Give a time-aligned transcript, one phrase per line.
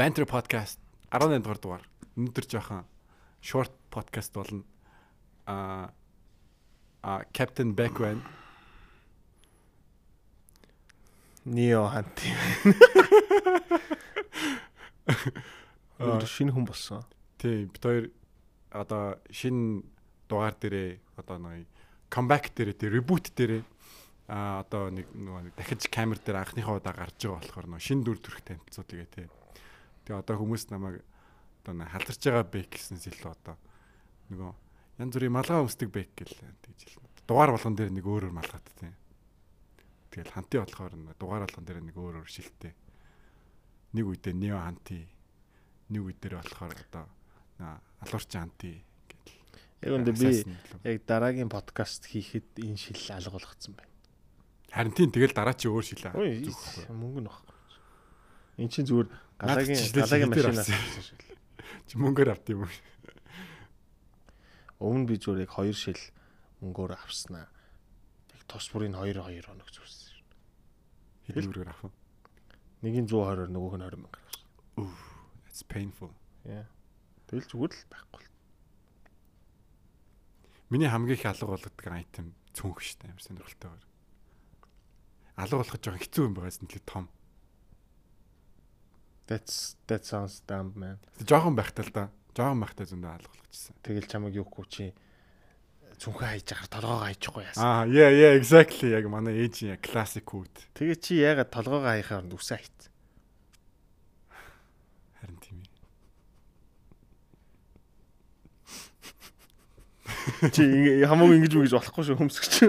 [0.00, 0.80] Banter podcast
[1.12, 1.84] 18 дугаар дугаар.
[2.16, 2.86] Өнөөдөр жоохон
[3.44, 4.64] short podcast болно.
[5.44, 5.92] А
[7.04, 8.24] а Captain байна.
[11.44, 12.32] Нио ханти.
[16.00, 17.04] Аа шинэ хүн болсон.
[17.36, 18.08] Тийм бид хоёр
[18.72, 19.84] одоо шинэ
[20.32, 21.68] дугаар дээрээ одоо нэг
[22.08, 23.62] comeback дээрээ тий reboot дээрээ
[24.32, 28.16] а одоо нэг нөгөө дахиж камер дээр анхныхаа удаа гарч байгаа болохоор нөгөө шинэ дүр
[28.16, 29.28] төрх танилцуулъя тий.
[30.10, 31.06] Тэгээ одоо хүмүүс намайг
[31.62, 33.54] одоо нэг халарч байгаа бэк гэснээс илүү одоо
[34.34, 34.50] нөгөө
[34.98, 37.22] янз бүрийн малгай өмсдөг бэк гэл тэгж хэлнэ.
[37.30, 38.90] Дугаар болгон дээр нэг өөрөөр малгайт тий.
[40.10, 42.74] Тэгэл ханти болохоор дугаар болгон дээр нэг өөр өөр шилттэй.
[43.94, 45.06] Нэг үедээ нео ханти.
[45.94, 47.06] Нэг үедээ болохоор одоо
[48.02, 49.38] алуурч ханти гэл.
[49.86, 50.42] Яг үндэ би
[50.90, 53.94] яг дараагийн подкаст хийхэд энэ шил алга болгоцсон байна.
[54.74, 56.18] Харин тийм тэгэл дараа чи өөр шилээ.
[56.90, 57.49] Мөнгө нь багхгүй.
[58.60, 59.08] Эн чинь зүгээр
[59.40, 61.24] галагийн галагийн машинаас авсан шил.
[61.88, 62.72] Чи мөнгөөр авт юм уу?
[64.84, 66.02] Өмнө би зүгээр яг хоёр шил
[66.60, 67.48] мөнгөөр авснаа.
[68.36, 70.20] Яг тос бүрийн 2 2 хоног зүрсэн.
[71.24, 71.96] Хэдэн бүрээр авах вэ?
[72.84, 74.44] Нэг нь 120-оор нөгөөх нь 20 мянгаар авсан.
[74.76, 75.00] Ooh,
[75.48, 76.12] that's painful.
[76.44, 76.68] Яа.
[77.32, 78.24] Тэгэл зүгээр л байхгүй.
[80.68, 83.84] Миний хамгийн их алга болгодог айтем цүнх штэ амар сонирхолтойгоор.
[85.40, 87.08] Алга болгох жоохон хэцүү юм байгаас нь том.
[89.30, 90.98] That's that sounds dumb man.
[91.22, 92.10] Жохон байхтаа л да.
[92.34, 93.78] Жохон байхтаа зөндөө алга болгочихсон.
[93.86, 94.90] Тэгэл чамайг юугүй чи
[96.02, 97.62] цүнхээ хайж ахаар толгоогоо хайчихгүй яасан.
[97.62, 98.90] Аа, yeah, yeah, exactly.
[98.90, 100.66] Яг манай ээжийн яг classic quote.
[100.74, 102.90] Тэгээ чи ягаад толгоогоо хаяхаар нүсээ хайт.
[105.22, 105.70] Харин тийм ээ.
[110.50, 110.66] Чи
[111.06, 112.66] хамаагүй ингэж үгэж болохгүй шүү хөмсгч.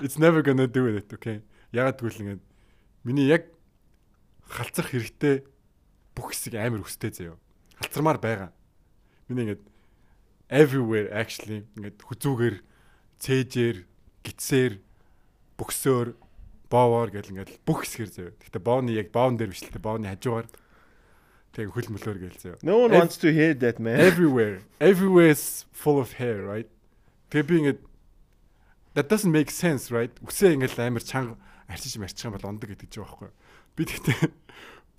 [0.00, 1.44] It's never gonna do it, okay?
[1.76, 2.42] Ягаад гэвэл ингээд
[3.04, 3.52] миний яг
[4.48, 5.44] халцрах хэрэгтэй
[6.16, 7.36] бүх хэсэг амар өстэй заяа.
[7.78, 8.50] Халцрамаар байгаа.
[9.28, 9.62] Миний ингээд
[10.52, 12.56] everywhere actually ингээд хүзүүгээр
[13.22, 13.76] цээжээр
[14.26, 14.72] гитсээр
[15.56, 16.08] бөксөөр
[16.68, 18.32] боовоор гэл ингээд бүх хэсгэр заяа.
[18.36, 20.48] Гэтэ бооны яг боон дээр биш л тэ бооны хажуугаар
[21.52, 22.58] тэг хөл мөлөөр гэл заяа.
[22.64, 24.00] No one wants to hear that man.
[24.00, 24.64] Everywhere.
[24.80, 26.68] Everywhere is full of hair, right?
[27.32, 27.80] Тэг би ингээд
[28.96, 30.12] that doesn't make sense, right?
[30.24, 31.36] Үсээ ингээд амар чанга
[31.68, 33.30] арчиж марчих юм бол ондог гэдэг ч байгаа байхгүй.
[33.76, 34.28] Би тэгтээ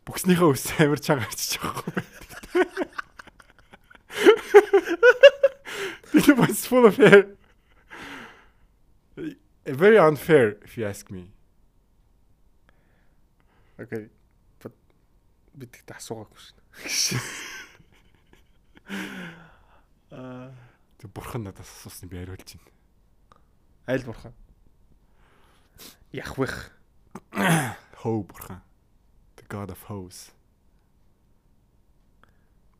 [0.05, 2.77] бүкснийхээ үсээ амар чанга арчиж байгаа байхгүй.
[6.13, 7.35] It was full of hair.
[9.65, 11.31] Very unfair, if you ask me.
[13.79, 14.09] Okay.
[14.61, 14.73] But
[15.57, 16.39] би тэгт асуугаагүй
[16.87, 17.21] шин.
[20.13, 20.53] Аа
[21.01, 22.71] тэг бурхан надаас асуусан би хариулж байна.
[23.87, 24.33] Айл бурхан.
[26.13, 26.71] Яхвих.
[28.03, 28.59] Хөө бурхан.
[29.39, 30.35] The god of hoes.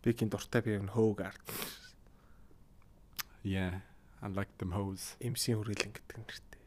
[0.04, 1.48] Бикийн дуртай би энэ хөөг ард.
[3.48, 3.80] Yeah,
[4.20, 5.16] I like them hoes.
[5.24, 6.60] MC хүрээлэн гэдэг нэртэй.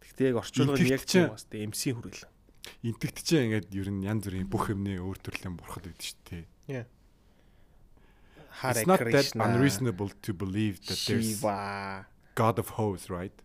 [0.00, 2.32] Гэхдээ яг орчуулга нь яг тийм бас тэ MC хүрээлэн.
[2.80, 6.44] Интэгт чинь ингээд ер нь янз бүрийн бүх юмны өөр төрлийн бурхад байдаг шүү дээ.
[6.64, 6.86] Yeah.
[8.72, 12.08] It's not that unreasonable to believe that there's Shiva.
[12.34, 13.36] God of hoes, right?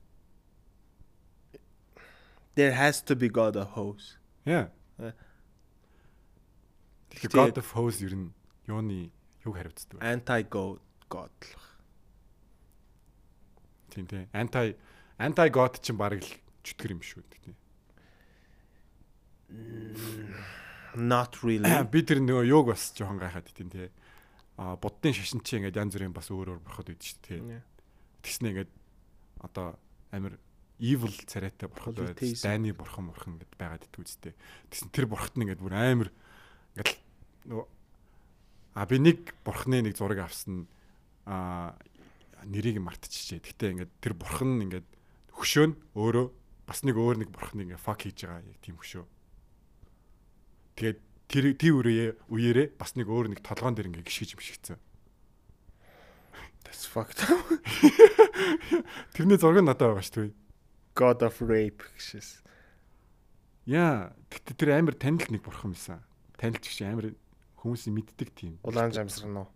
[2.58, 4.18] There has to be God of hoes.
[4.44, 4.74] Yeah.
[4.98, 5.14] The
[7.30, 8.34] God of hoes ер нь
[8.66, 9.14] юуны
[9.46, 10.02] юг хариуцдаг вэ?
[10.02, 11.70] Anti God God л баг.
[13.94, 14.26] Тийм тийм.
[14.34, 14.74] Anti
[15.22, 16.26] anti God чинь баг л
[16.66, 17.46] чөтгөр юм шүү дээ.
[17.46, 17.54] Тийм.
[20.98, 21.70] Not really.
[21.94, 23.94] Би тэр нөгөө юуг бас жоохон гайхаад тийм тий.
[24.58, 27.54] А буддын шашин чи ингээд янз бүрийн бас өөр өөр бурхад байдаг шүү дээ.
[27.54, 27.62] Yeah.
[28.26, 28.74] Тэгснэ ингээд
[29.46, 29.78] одоо
[30.10, 30.42] амир
[30.80, 32.14] evil царайтай байдаг.
[32.14, 32.46] Polytheism.
[32.46, 34.34] Дайны бурхан бурхан гэд байгаад иддэг үстэй.
[34.70, 36.10] Тэгсэн тэр бурхад нь ингээд бүр амир
[36.78, 37.00] ингээд
[37.50, 37.66] нөгөө
[38.78, 40.70] а би нэг бурханы нэг зураг авсан
[41.26, 41.74] а
[42.46, 43.42] нэрийг мартчихжээ.
[43.42, 44.88] Гэтэ ингээд тэр бурхан нь ингээд
[45.34, 46.28] хөшөө нь өөрөө
[46.70, 49.06] бас нэг өөр нэг бурханы ингээд fuck хийж байгаа яг тийм хөшөө.
[50.78, 54.78] Тэгээд тэр тий үрээ үеэрээ бас нэг өөр нэг толгоон дээр ингээд гიშгэж мшигцэн.
[56.62, 57.18] That's fucked.
[59.18, 60.47] Тэрний зураг надад байгаа шүү дээ.
[60.98, 62.42] God of rape гэшээс.
[63.70, 66.02] Яа, гэтээ тэр амар танил нэг бурхан байсан.
[66.42, 67.14] Танилч гэж амар
[67.62, 68.58] хүмүүсийн мэддэг тийм.
[68.66, 69.50] Улаан жамсран уу?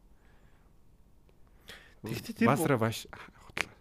[2.05, 3.73] Тэгтээ тэр Басра баш хутлаа.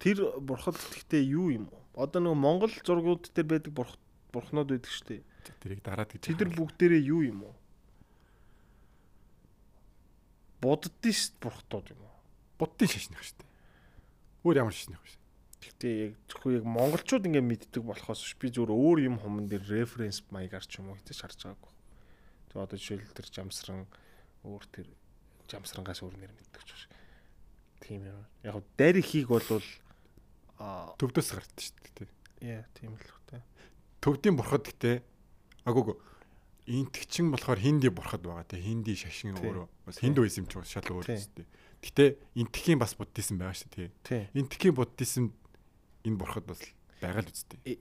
[0.00, 1.84] Тэр бурхад тэгтээ юу юм уу?
[2.00, 4.00] Одоо нөгөө Монгол зургууд дээр байдаг бурх
[4.32, 5.22] бурхнууд байдаг шүү дээ.
[5.60, 6.32] Тэрийг дараад гэж.
[6.32, 7.54] Тэд нар бүгдээрээ юу юм уу?
[10.64, 12.14] Буддист бурхтууд юм уу?
[12.58, 13.50] буддын шашнах шүү дээ.
[14.44, 15.23] Өөр ямар шашнах вэ?
[15.64, 19.64] Гэхдээ яг зөвхөн яг монголчууд ингээ мэддэг болохоос биш би зүгээр өөр юм хуман дээр
[19.64, 21.72] референс маягаар ч юм уу хийж харж байгаагүй.
[22.52, 23.88] Тэг одоо жишээл тэр жамсран
[24.44, 24.86] өөр тэр
[25.48, 26.84] жамсрангаас өөр нэр мэддэг ч биш.
[27.80, 28.20] Тийм юм.
[28.44, 29.44] Яг дарь ихийг бол
[30.60, 32.08] аа Төвдөөс гардаг шүү дээ.
[32.44, 33.40] яа тийм л хөтэй.
[34.04, 35.00] Төвдийн бурхад гэдэг
[35.64, 35.96] агууг
[36.66, 38.60] интгчин болохоор хинди бурхад байгаа тий.
[38.60, 40.08] Хинди шашин өөрөө бас Тий.
[40.08, 41.48] хиндуизм ч бас шал өөр дээ.
[41.84, 42.04] Гэтэ
[42.40, 44.28] интхийн бас буддизм байгаа шүү тий.
[44.32, 45.32] Интхийн буддизм
[46.04, 46.60] энэ бурхад бас
[47.00, 47.58] байгаа л үстэй.
[47.64, 47.74] Э,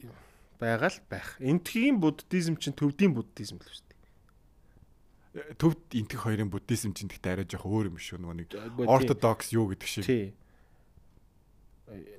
[0.60, 1.36] байгаа л байх.
[1.44, 5.60] Энтхийн буддизм чинь төвдийн буддизм л дээ.
[5.60, 8.22] Төвд интх хоёрын буддизм чинь гэхдээ арай жоох өөр юм шүү.
[8.22, 10.26] Нөгөө нэг Үгүй, ортодокс юу гэдэг шиг Тий.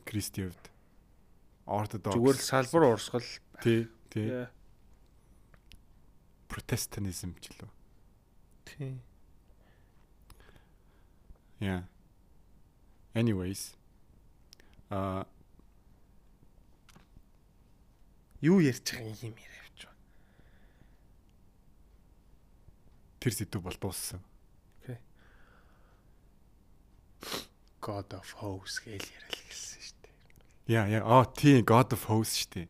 [0.04, 0.64] Кристиевд
[1.64, 3.24] ортодокс Зүгээр л салбар урсгал.
[3.64, 4.46] тий тий
[6.50, 7.70] протестантизм ч лөө.
[8.68, 8.94] Тий.
[11.58, 11.82] Yeah.
[13.14, 13.74] Anyways.
[14.90, 15.26] А
[18.44, 20.04] Юу ярьж байгаа юм яриа авч байна.
[23.24, 24.20] тэр сэдв бол дууссан.
[27.84, 30.16] God of House гээл яриад гэлсэн шүү дээ.
[30.72, 32.68] Яа яа аа тий God of Hosts штэ.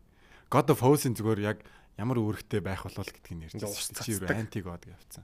[0.50, 1.58] God of Hosts-ын зүгээр яг
[1.94, 4.02] ямар үүрэгтэй байх болол гэдгийг шүү дээ.
[4.02, 5.22] Чи юу анти God гэвцэн.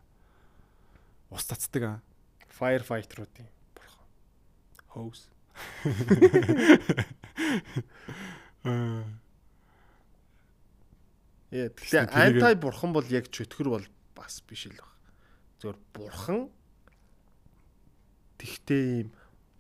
[1.35, 1.99] Ус цацдаг аа.
[2.55, 4.06] Firefighter-уудын бурхан.
[4.94, 5.26] House.
[8.62, 9.03] Яа,
[11.50, 14.91] Тэрийг- анти бурхан бол яг чөтгөр бол бас биш л баг.
[15.61, 16.41] Зөвөр бурхан
[18.38, 19.08] тэгтээ ийм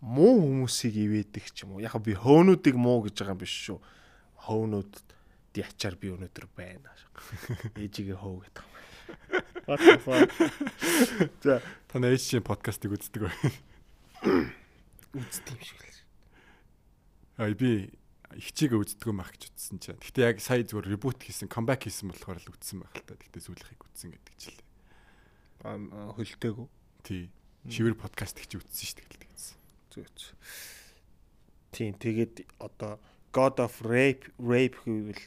[0.00, 1.82] муу хүмүүсийг ивэдэг ч юм уу.
[1.84, 3.78] Яг би хөөнүүдийг муу гэж байгаа юм биш шүү.
[4.46, 4.92] Хөөнүүд
[5.60, 6.88] ячаар би өнөөдөр байна.
[7.76, 8.68] Ээжигээ хөө гэдэг юм.
[9.66, 10.30] What the fuck?
[11.44, 11.60] За
[11.90, 13.36] Та нээж чинь подкастыг үздэг бай.
[15.12, 15.98] үзтiin шиг л.
[17.44, 17.90] Аа би
[18.36, 19.98] ихчигээ үздэг юм ах гэж утсан чинь.
[19.98, 23.18] Гэтэ яг сая зүгээр ребут хийсэн, камбэк хийсэн болохоор л үзсэн байх л та.
[23.18, 24.66] Гэтэ сүүлийнхийг үзсэн гэдэг ч лээ.
[25.66, 26.68] Аа хөлтэйгөө.
[27.02, 27.30] Тий.
[27.66, 29.58] Шивэр подкаст гэж үзсэн шүү дээ гэсэн.
[29.90, 30.06] Зүг.
[31.74, 33.02] Тийм тэгээд одоо
[33.34, 35.22] God of Rape Rape гэвэл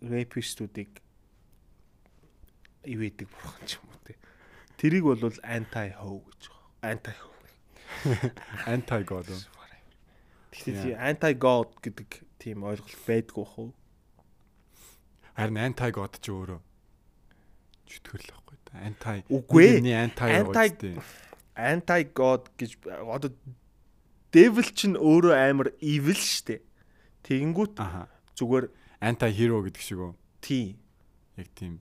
[0.00, 1.00] rapistуудыг
[2.84, 4.16] ивэдэг бурхан ч юм уу те.
[4.80, 6.88] Тэрийг бол anti hoe гэж байгаа.
[6.88, 7.30] Anti hoe.
[8.72, 9.28] Anti God.
[10.50, 10.58] Уу?
[10.58, 12.08] Тэгэхээр anti god гэдэг
[12.42, 13.70] тийм ойлголт байдгүй бах уу?
[15.38, 16.60] Харин anti God ч өөрөө
[17.86, 18.72] чөтгөл байхгүй да.
[18.86, 20.94] Anti Үгүй anti Anti-.
[21.54, 23.30] Anti god гэж одоо
[24.34, 26.60] devil чинь өөрөө амар evil штэ.
[27.26, 27.78] Тэгэнгүүт
[28.38, 28.66] зүгээр
[29.00, 30.12] Anti hero гэдэг шиг үү?
[30.44, 30.76] тийм
[31.40, 31.80] Яг тийм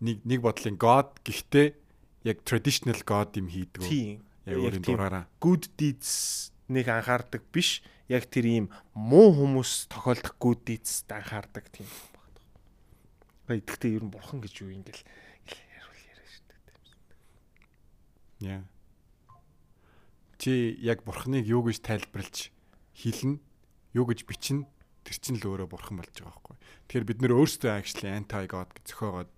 [0.00, 1.76] нэг нэг бодлын God гэхдээ
[2.24, 4.24] яг traditional God юм хийдэг үү?
[4.48, 5.28] Яг өөрийн дураараа.
[5.40, 11.86] good deeds нэг анхаардаг биш яг тэр ийм муу хүмүүс тохиолдох good deeds анхаардаг тийм
[11.86, 12.38] юм байна.
[13.50, 15.02] Гэхдээ гэхдээ ер нь бурхан гэж юу ингээл
[15.50, 16.62] яривал яриа шүү дээ.
[18.46, 18.62] Яа.
[20.38, 22.54] Чи яг бурхныг юу гэж тайлбарлаж
[22.94, 23.42] хэлнэ,
[23.92, 24.64] юу гэж бичнэ,
[25.02, 26.56] тэр чинь л өөрөө бурхан болж байгаа байхгүй.
[26.86, 29.30] Тэгэхээр бид нөр өөрсдөө actually anti God гэж зөхиогоод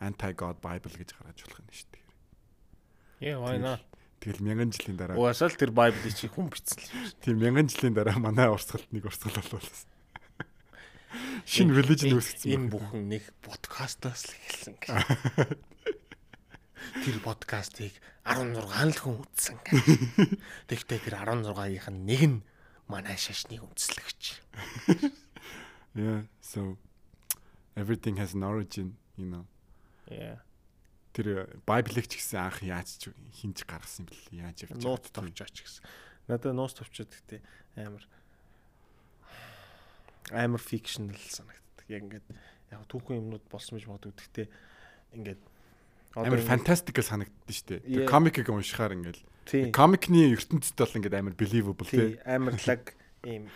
[0.00, 2.06] anti God Bible гэж гаргаж болох юм шүү дээ.
[3.22, 3.91] Yeah, why not?
[4.22, 7.18] Тэгэл мянган жилийн дараа Угаасаа л тэр Bible-ийг чи хүн бичсэн юм шүү.
[7.26, 9.66] тийм мянган жилийн дараа манай урсгалт нэг урсгал болвол
[11.44, 12.54] шинэ religion үүсгэсэн.
[12.54, 15.58] Энэ бүхэн нэг подкастаас л хэлсэн гэх.
[17.02, 17.92] Тэр подкастыг
[18.22, 19.82] 16 л хүн үзсэн гэх.
[20.70, 22.38] Тэгтээ тэр 16-ийнх нь нэг нь
[22.86, 24.22] манай шашныг үндэслэгч.
[25.94, 26.78] Yeah, so
[27.76, 29.44] everything has an origin, you know.
[30.10, 30.40] Yeah.
[31.12, 35.84] Тэр Bible-ыг ч гэсэн анх яаж хинж гаргасан юм бэл яаж явж Нууц товчооч гэсэн.
[36.28, 37.40] Надад нууц товчоод гэдэг
[37.76, 38.04] амар
[40.32, 41.86] амар фикшнл санагддаг.
[41.88, 42.26] Яг ингээд
[42.72, 44.16] яг түүхэн юмнууд болсон гэж боддог.
[44.16, 44.48] Гэхдээ
[45.20, 45.40] ингээд
[46.16, 47.80] Амар ингээд- fantastic санагддээ шүү дээ.
[47.88, 53.48] Тэр комикийг уншихаар ингээл тий комикны ертөнцид бол ингээд амар believable тий амар лаг ийм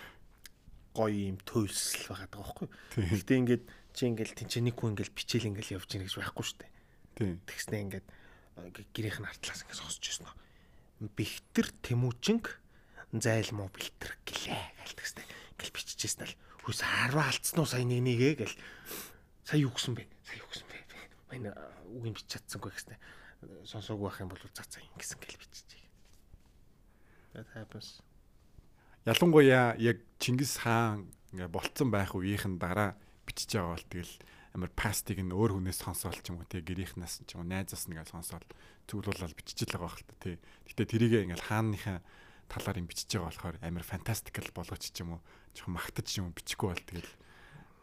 [0.96, 2.68] гоё ийм төлсөл байгаа даа байхгүй.
[2.96, 6.72] Гэхдээ ингээд чи ингээд тэнцэнийхүү ингээд бичээл ингээд явж ийн гэж байхгүй шүү дээ.
[7.16, 8.06] Тэгснэ ингээд
[8.92, 10.28] гэрийнх нь артлаас ингээд сонсч ирсэн.
[11.16, 12.60] Бихтэр Тэмүүжинг
[13.16, 15.24] зайл муу бэлтэр гэлээ гэл тэгснэ.
[15.56, 18.56] Ингээл биччихсэн л хөөс 10 алдсан уу сая нэг нэгэ гэл.
[19.48, 20.04] Сая юу гсэн бэ?
[20.28, 20.76] Сая юу гсэн бэ?
[21.32, 21.52] Манай
[21.96, 23.00] үгийн бич чадсангүй гэснэ.
[23.64, 25.88] Сонсоогүй байх юм бол за за ингэсэн гэл биччихье.
[27.32, 28.04] That happens.
[29.08, 34.14] Ялангуяа яг Чингис хаан ингээ болцсон байх үеийнхэн дараа бичиж байгаа бол тэгэл
[34.56, 37.92] амар пастыг нь өөр хүнээс сонсоол ч юм уу тий гэрийнхнаас ч юм уу найзаас
[37.92, 38.46] нэгээ сонсоол
[38.88, 40.36] цуглуулаад бичиж л байгаа байх л та тий.
[40.72, 42.00] Гэтэ тэрийг ингээл хааныхаа
[42.48, 45.20] талаар юм бичиж байгаа болохоор амар фантастикал болгоч ч юм уу
[45.52, 47.12] жоохон магтаж юм бичихгүй бол тэгэл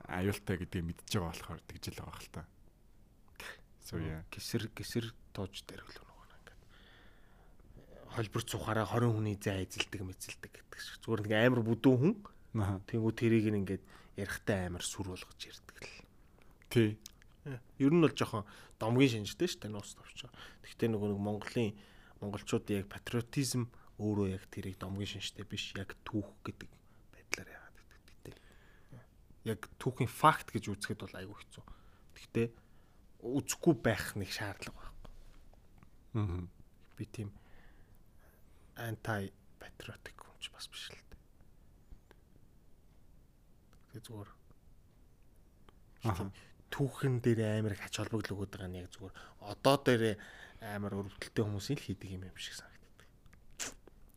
[0.09, 2.43] аюултай гэдгийг мэдж байгаа болохоор тэгж л байгаа хэл та.
[3.85, 4.25] So yeah.
[4.33, 6.49] гисэр гисэр тууж дээр хөл нөгөө ингээд
[8.17, 12.13] холборт сухаараа 20 хүний зай эзэлдэг мэзэлдэг гэдэг шиг зүгээр нэг амар бүдүүн хүн
[12.53, 12.77] Аа.
[12.85, 16.02] тэнгүү тэрийг ингээд ярихтай амар сүр болгож ярьдаг л.
[16.73, 16.97] Тий.
[17.77, 18.49] Ер нь бол жоохон
[18.81, 20.25] домгийн шинжтэй шүү дээ нуус товч.
[20.65, 21.77] Гэхдээ нөгөө нэг Монголын
[22.17, 23.69] монголчууд яг патриотизм
[24.01, 26.71] өөрөө яг тэрийг домгийн шинжтэй биш яг түүх гэдэг
[27.13, 28.35] байдлаар яагаад гэдэг.
[29.53, 31.63] Яг түүхийн факт гэж үзэхэд бол айгүй хэцүү.
[32.17, 32.47] Гэхдээ
[33.21, 35.11] үзэхгүй байх нэг шаардлага байхгүй.
[36.17, 36.47] Аа.
[36.97, 37.29] Би тийм
[38.81, 39.29] анти
[39.61, 41.21] патриотик хүн ч бас биш л дээ.
[43.93, 44.31] Тэгээ зүгээр
[46.03, 46.31] Аха.
[46.73, 49.13] Түүхэн дээр амар их ач холбогдол өгöd байгаа нь яг зүгээр
[49.45, 50.17] одоо дээр
[50.73, 53.09] амар өрөвдөлттэй хүмүүсийн л хийдэг юм юм шиг санагддаг.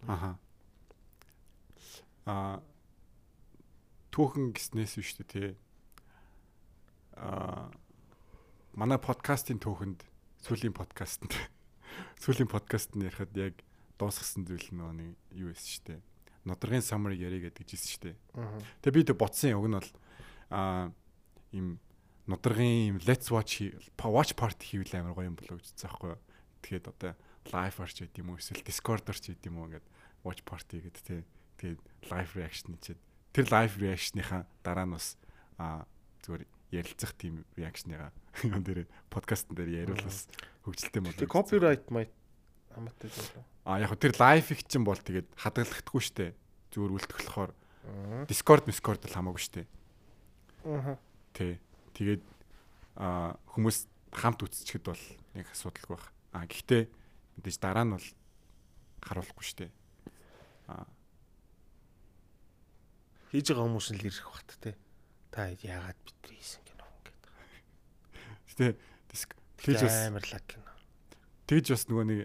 [0.09, 0.31] Аха.
[2.25, 2.65] Аа
[4.17, 5.45] түүхэн гиснээс биш үү те.
[7.21, 7.69] Аа
[8.73, 10.09] манай подкастын түүхэнд
[10.41, 11.29] сүүлийн подкастт
[12.25, 13.61] сүүлийн подкастт ярихад яг
[14.01, 16.01] дуусгасан зүйл нь нэг юу шүү дээ.
[16.49, 18.17] Нодоргийн summary ярих гэдэг жисэн.
[18.39, 18.57] Аа.
[18.81, 19.91] Тэгээ би тэг бодсон яг нь бол
[20.49, 20.89] аа
[21.53, 21.81] им
[22.27, 23.63] нодоргийн им let's watch
[24.03, 26.19] watch party хийвэл амар гоё юм болоо гэж юу.
[26.63, 27.13] Тэгээд одоо
[27.55, 29.87] live орч байд юм уу эсвэл discord орч байд юм уу ингээд
[30.27, 31.23] watch party гэдэг тий.
[31.63, 31.81] Тэгээд
[32.11, 35.15] live reaction хийчихэд тэр live reaction-ийнхаа дараа нь бас
[35.61, 35.87] аа
[36.27, 38.11] зүгээр ярилцах тийм reaction-ыгаа
[38.51, 40.27] юм дээр подкастн дээр яриул бас
[40.67, 41.21] хөгжилтэй болоо.
[41.21, 42.13] Тэгээ copyright might
[42.75, 43.43] хамаатай болоо.
[43.65, 46.35] А яг тэр live-ийг чинь бол тэгээд хадгалагдахгүй штэ.
[46.75, 47.51] Зүгээр үлдэх болохоор
[48.27, 49.63] discord discord л хамаагүй штэ.
[50.67, 50.99] Аа.
[51.33, 51.61] Тий.
[51.97, 52.23] Тэгээд
[53.01, 56.13] а хүмүүс хамт үзчихэд бол нэг асуудалгүй байх.
[56.37, 56.83] А гэхдээ
[57.41, 58.09] мэдээж дараа нь бол
[59.01, 59.73] харуулахгүй шүү дээ.
[60.69, 60.85] А
[63.33, 64.73] Хийж байгаа хүмүүс нь л ирэх багт те.
[65.35, 67.19] Та яагаад битрий хийсэн гэнэ ингээд.
[68.49, 68.71] гэтээ
[69.11, 70.73] диск тэгж бас амар лаг гэнэ.
[71.51, 72.21] тэгж бас нөгөө нэг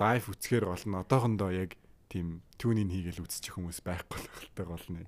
[0.00, 1.76] лайв үзэхээр гол нь одоохондоо яг
[2.08, 5.06] тийм тюнинг хийгээл үзчих хүмүүс байхгүй л хэлтэй гол нь.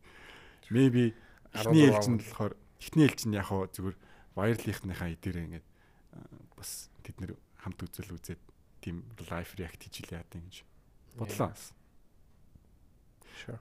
[0.71, 1.17] Maybe
[1.53, 3.97] эхний 16 ээлжинд болохоор эхний ээлжинд яг хоо зүгээр
[4.37, 5.67] вайрлынхныхаа эдэрээ ингээд
[6.55, 7.33] бас тэд нэр
[7.65, 8.43] хамт үзэл үзээд
[8.85, 9.01] тийм
[9.33, 10.69] лайв реакт хийж л яа гэж
[11.17, 11.57] бодлоо.
[13.35, 13.59] Sure.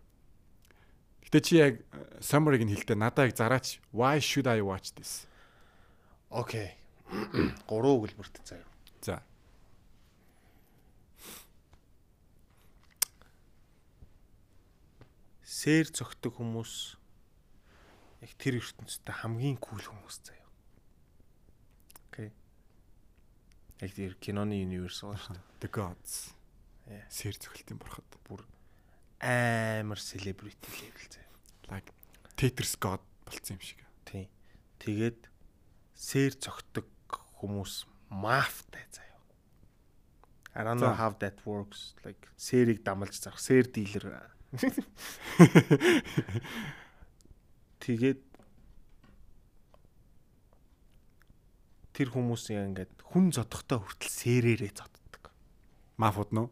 [1.23, 1.73] Гэтэ чи яг
[2.19, 5.25] summary-г нь хэлдэ надаа яг зараач why should I watch this?
[6.29, 6.75] Окей.
[7.69, 8.67] Гурван өгүүлбэрт заяа.
[9.01, 9.21] За.
[15.41, 16.97] Сэр цогтөг хүмүүс
[18.23, 20.47] яг тэр ертөнцийн хамгийн кул хүмүүс заяа.
[22.07, 22.31] Окей.
[23.83, 25.43] Яг тэр киноны universe байгаа шүү дээ.
[25.59, 26.13] The Gods.
[26.87, 27.03] Yeah.
[27.11, 28.07] Сэр цохилтын бурхад.
[28.23, 28.47] Бүр
[29.19, 31.35] амар celebrity level заяа.
[31.67, 31.91] Like
[32.39, 33.83] Tetris God болцсон юм шиг.
[34.07, 34.31] Тийм.
[34.79, 35.27] Тэгээд
[35.99, 36.87] сэр цогтөг
[37.43, 39.19] хүмүүс мафтай заяа.
[40.55, 41.91] I don't know how that works.
[42.07, 44.31] Like сэрийг дамалж зарах сэр дилер.
[47.83, 48.21] Тэгээд
[51.91, 55.29] тэр хүмүүс яа ингээд хүн зодохтой хүртэл сэрээрээ зоддог.
[55.99, 56.47] Мафууд нөө.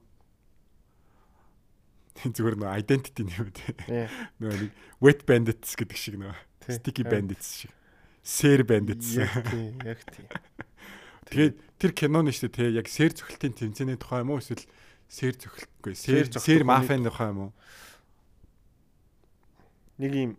[2.36, 3.52] Зүгээр нөө identity юм үү?
[3.88, 4.12] Yeah.
[4.44, 6.36] Нөө нэг wet bandits гэдэг шиг нөө.
[6.68, 6.78] Тий.
[6.78, 7.72] Sticky bandits шиг.
[8.22, 9.16] Сэр bandits.
[9.18, 10.28] Яг тийм.
[11.32, 14.68] Тэгээд тэр киноны шүү дээ те яг сэр цохилтын тэмцээний тухай юм уу эсвэл
[15.08, 17.52] сэр цохилтгүй Сэр сэр мафианы тухай юм уу?
[19.98, 20.32] Нэг юм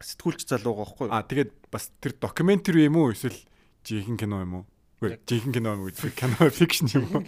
[0.00, 1.14] сэтгүүлч залуу байхгүй юу?
[1.14, 3.36] А тэгээд бас тэр докюментари юм уу эсвэл
[3.84, 4.64] жинхэнэ кино юм уу?
[5.00, 5.92] Үгүй жинхэнэ кино юм уу?
[5.92, 7.24] Кино фикшн юм уу?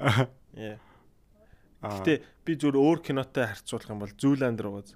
[0.00, 0.28] Аа.
[0.56, 0.80] Yeah.
[1.84, 2.00] Аа.
[2.00, 4.94] Гэтэ би зүгээр өөр кинотой харьцуулах юм бол Zoolander ууз.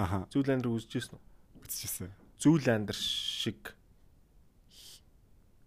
[0.00, 0.24] Аха.
[0.32, 1.22] Zoolander үзчихсэн үү?
[1.66, 2.08] Үзчихсэн.
[2.40, 3.74] Zoolander шиг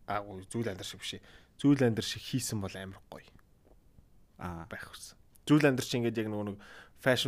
[0.07, 1.21] аа Zoolander шиг биш.
[1.61, 3.29] Zoolander шиг хийсэн бол амар гоё
[4.39, 4.65] Аа.
[4.69, 5.17] байх гэсэн.
[5.47, 6.57] Zoolander чи ингээд яг нөгөө нэг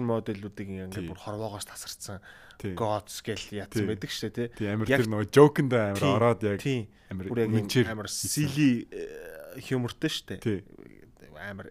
[0.07, 0.81] моделүүдийг Тий.
[0.87, 2.23] ингээд бүр хорвоогоос тасарсан
[2.57, 2.73] Тий.
[2.79, 3.59] god scale Тий.
[3.59, 6.13] яатсан байдаг шүү дээ, Тий амар тэр нөгөө joke-нд амар Тий.
[6.15, 6.81] ороод яг тий.
[7.11, 10.39] амар юм амар silly э, humorтэй шүү дээ.
[10.39, 10.59] Тий.
[11.35, 11.69] Амар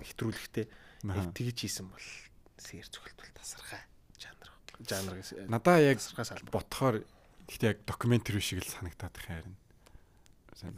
[0.00, 0.66] хэтрүүлэгтэй.
[1.04, 2.06] Тэгж хийсэн бол
[2.60, 3.82] сэр зөвхөлт бол тасархай
[4.16, 4.48] жанр.
[4.86, 5.48] Жанр гэсэн.
[5.50, 5.98] Надаа яг
[6.50, 7.04] бодохоор
[7.48, 9.56] гэхдээ яг докюментари шиг л санагдаад их харин.
[10.54, 10.76] Сайн.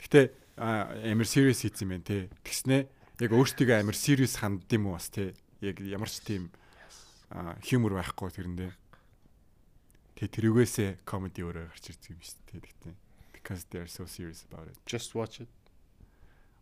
[0.00, 0.26] Гэхдээ
[0.58, 2.18] амар serious хийсэн юм байна те.
[2.44, 2.78] Тэгснэ
[3.20, 5.32] яг өөртөө амар serious хандд юм уу бас те.
[5.64, 6.52] Яг ямар ч тийм
[7.64, 8.72] humor байхгүй тэрэндээ.
[10.14, 12.60] Тэ тэрүүгээсээ comedy өөрөө гарч ирдэг юм шүү дээ.
[12.68, 12.94] Тэгтээ
[13.44, 14.76] because they are so serious about it.
[14.86, 15.48] Just watch it.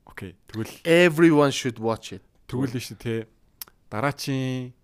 [0.05, 0.35] Окей.
[0.49, 2.23] Тэгвэл Everyone should watch it.
[2.51, 3.15] тэгвэл шүү те
[3.89, 4.75] дараачийн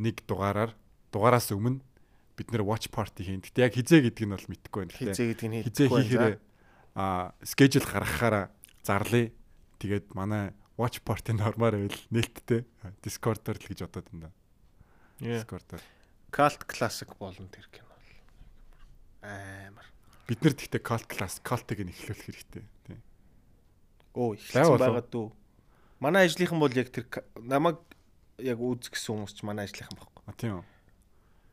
[0.00, 0.72] нэг дугаараар
[1.12, 1.84] дугаараас өмнө
[2.34, 3.44] бид нэр watch party хийн.
[3.44, 4.96] Гэтэ яг хизээ гэдэг нь бол мэдэхгүй байна.
[4.96, 6.36] Хизээ гэдэг нь хизээ хийхгүй хийхээр
[6.96, 8.44] а schedule гаргахаараа
[8.82, 9.28] зарлая.
[9.78, 12.62] Тэгээд манай watch party нормаар байл нээлттэй
[13.02, 14.30] Discord-оор л гэж бодоод байна.
[15.18, 15.82] Discord-оор.
[16.30, 18.10] Cult Classic болно тэр кино бол.
[19.26, 19.86] Амар.
[20.30, 22.64] Бид нар тэгтээ cult class cult-ыг нь эхлүүлэх хэрэгтэй.
[22.86, 23.00] Тийм.
[24.14, 24.78] Оо болов.
[24.78, 25.26] байгаа дүү.
[25.98, 27.08] Манай ажлынхан бол яг тэр
[27.42, 27.80] намайг
[28.38, 30.22] яг үүс гэсэн хүмүүс ч манай ажлынхан байхгүй.
[30.28, 30.66] А тийм үү.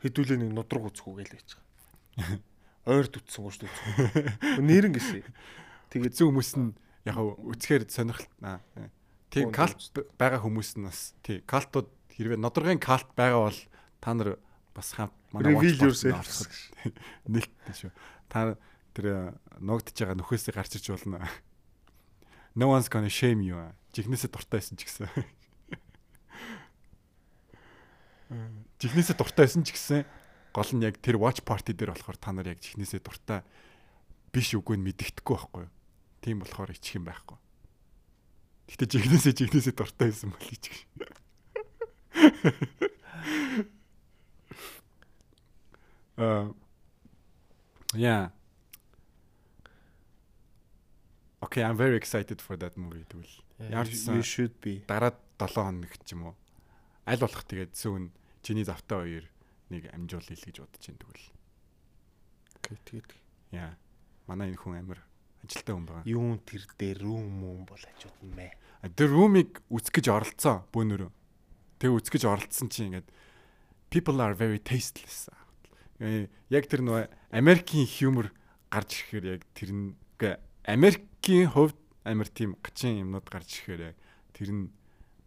[0.06, 2.44] Хэдүүлээ нэг нудраг үзэхгүй гээл байж байгаа.
[2.94, 4.62] Ойрд үтсэн гоошд үтсэн.
[4.62, 5.24] Нэрэн гэсэн.
[5.90, 6.76] Тэгээд Эцэг хүмүүс нь
[7.08, 7.88] яг хав үцхээр
[9.44, 13.60] Оо, калт байгаа хүмүүс нь бас тий калтууд хэрвээ нодоргийн калт байгаа бол
[14.00, 14.40] та нар
[14.72, 15.12] бас хамт
[15.84, 16.24] yourself.
[16.24, 16.52] орсод
[17.34, 17.92] нэлттэй шүү.
[18.32, 18.56] Та
[18.96, 21.20] тэр ногдож байгаа нөхөөсөө гарч иж болно.
[22.56, 23.60] No one's gonna shame you.
[23.92, 25.12] Жихнээсээ дуртай байсан ч гэсэн.
[28.80, 30.08] Жихнээсээ дуртай байсан ч гэсэн
[30.56, 33.44] гол нь яг тэр watch party дээр болохоор та нар яг жихнээсээ дуртай
[34.32, 35.72] биш үгүй нь мэддэхгүй байхгүй юу?
[36.24, 37.36] Тийм болохоор ичих юм байхгүй.
[38.70, 40.86] Гэтэ жигнэсээ жигнэсээ дуртай байсан бол ичих.
[46.18, 46.54] Аа.
[47.94, 48.32] Yeah.
[51.42, 53.30] Okay, I'm very excited for that movie тэгвэл.
[53.70, 54.82] Ямар ч you should be.
[54.88, 56.36] дараа 7 хоног ч юм уу.
[57.06, 59.26] Аль болох тэгээд зүүн чиний завтай хоёр
[59.70, 61.28] нэг амжуулъя л гэж бодож байна тэгвэл.
[62.60, 63.10] Окей тэгээд
[63.54, 63.78] Яа.
[64.28, 65.00] Манай энэ хүн амир
[65.46, 66.10] ажилтаа хүн байгаа.
[66.10, 68.52] юун тэр дээр рүүм мөн бол хажууд нь мэ.
[68.98, 71.12] Тэр румыг үсгэж оролцсон бөөнөрөө.
[71.80, 73.10] Тэг үсгэж оролцсон чинь ингээд
[73.90, 75.30] people are very tasteless.
[76.00, 78.30] Э, Яг тэр нөө Америкийн humor
[78.70, 79.96] гарч ирэхээр яг тэр нь
[80.66, 83.98] Америкийн хувьд амир тийм гачин юмнууд гарч ирэхээр яг
[84.34, 84.64] тэр нь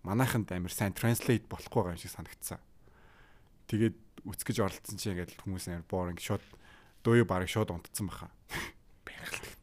[0.04, 2.60] манайханд амир сайн translate болохгүй байгаа юм шиг санагдсан.
[3.70, 3.96] Тэгээд
[4.28, 6.42] үсгэж оролцсон чинь ингээд хүмүүс амир boring шууд
[7.02, 8.30] дуу бараг шууд унтцсан баха.
[9.06, 9.57] Дээ.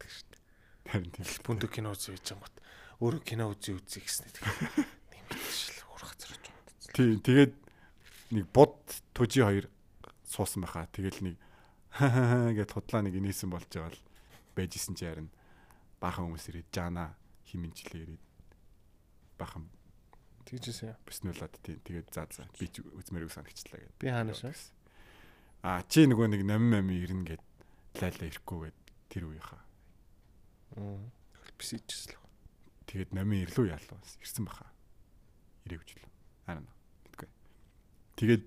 [0.95, 1.27] Харин тийм.
[1.43, 2.55] Бүндө кино үзье гэж юм бат.
[3.03, 4.59] Өөрөө кино үзье үзье гэснээр тэгээд
[5.11, 6.95] нэмэгдэл хурах зэрэг унтцсан.
[6.95, 7.53] Тийм тэгээд
[8.31, 8.79] нэг бод
[9.11, 9.67] төжи хоёр
[10.23, 10.87] суусан байхаа.
[10.95, 11.35] Тэгэл нэг
[12.55, 14.01] гэд худлаа нэг инээсэн болж байгаа л
[14.55, 15.27] байжсэн чи харин
[15.99, 17.15] баахан хүмүүс ирээд жаана
[17.47, 18.23] химэнчлээ ирээд
[19.39, 19.67] баахан
[20.45, 20.95] Тэгжсэн.
[21.03, 23.99] бүснүүлээд тийм тэгээд за за би ч үзмэрэг санагчлаа гэд.
[23.99, 24.53] Би хаанаас вэ?
[25.65, 27.43] А чи нөгөө нэг номин номин ирнэ гэд
[27.97, 28.79] лайлаа ирэхгүй гэд
[29.09, 29.64] тэр үеийнхаа.
[30.73, 31.11] Мм.
[31.59, 32.23] Бисижсэн л.
[32.89, 34.65] Тэгээд номин ирлүү яалаа бас ирсэн баха.
[35.69, 36.09] Ирээвч л.
[36.49, 36.71] Аа нэ.
[37.05, 37.29] Мэдгүй.
[38.17, 38.45] Тэгээд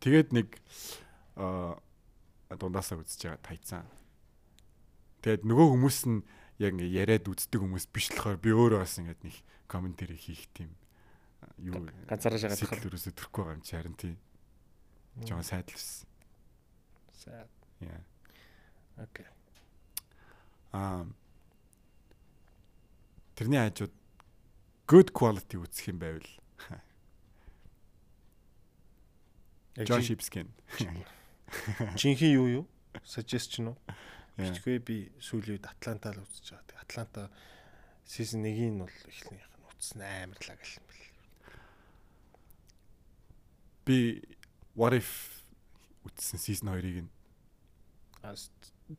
[0.00, 0.48] тэгээд нэг
[1.36, 1.76] аа
[2.54, 3.84] дундаасаа үзэж байгаа тайцсан.
[5.20, 6.22] Тэгээд нөгөө хүмүүс нь
[6.62, 9.36] яг ингээ яриад үздэг хүмүүс биш болохоор би өөрөө бас ингээд нэг
[9.68, 10.72] комментари хийх тийм
[11.60, 12.88] юу Ганцаараа шагаад сэтгэл тахал.
[12.94, 14.16] өрөөсө төрөхгүй байгаа юм чи харин тийм.
[15.24, 16.08] Жон сайдлсан.
[17.16, 17.50] Sad.
[17.80, 18.00] Яа.
[19.00, 19.26] Окей.
[20.72, 21.04] Аа
[23.36, 23.92] Тэрний хажууд
[24.88, 26.24] good quality үзэх юм байвал
[29.76, 30.48] John Sheepskin.
[32.00, 32.64] Жинхэнэ юу юу?
[33.04, 33.78] Suggestion уу?
[34.40, 36.64] Бичгүй би сүүлийн үед Атланта л үзэж байгаа.
[36.64, 37.22] Тэг Атланта
[38.08, 41.04] season 1-ийг нь бол эхнийх нь үзсэн амарлаа гэл юм бэл.
[43.84, 43.96] Би
[44.72, 45.44] what if
[46.08, 47.10] үзсэн season 2-ыг нь
[48.24, 48.48] А с-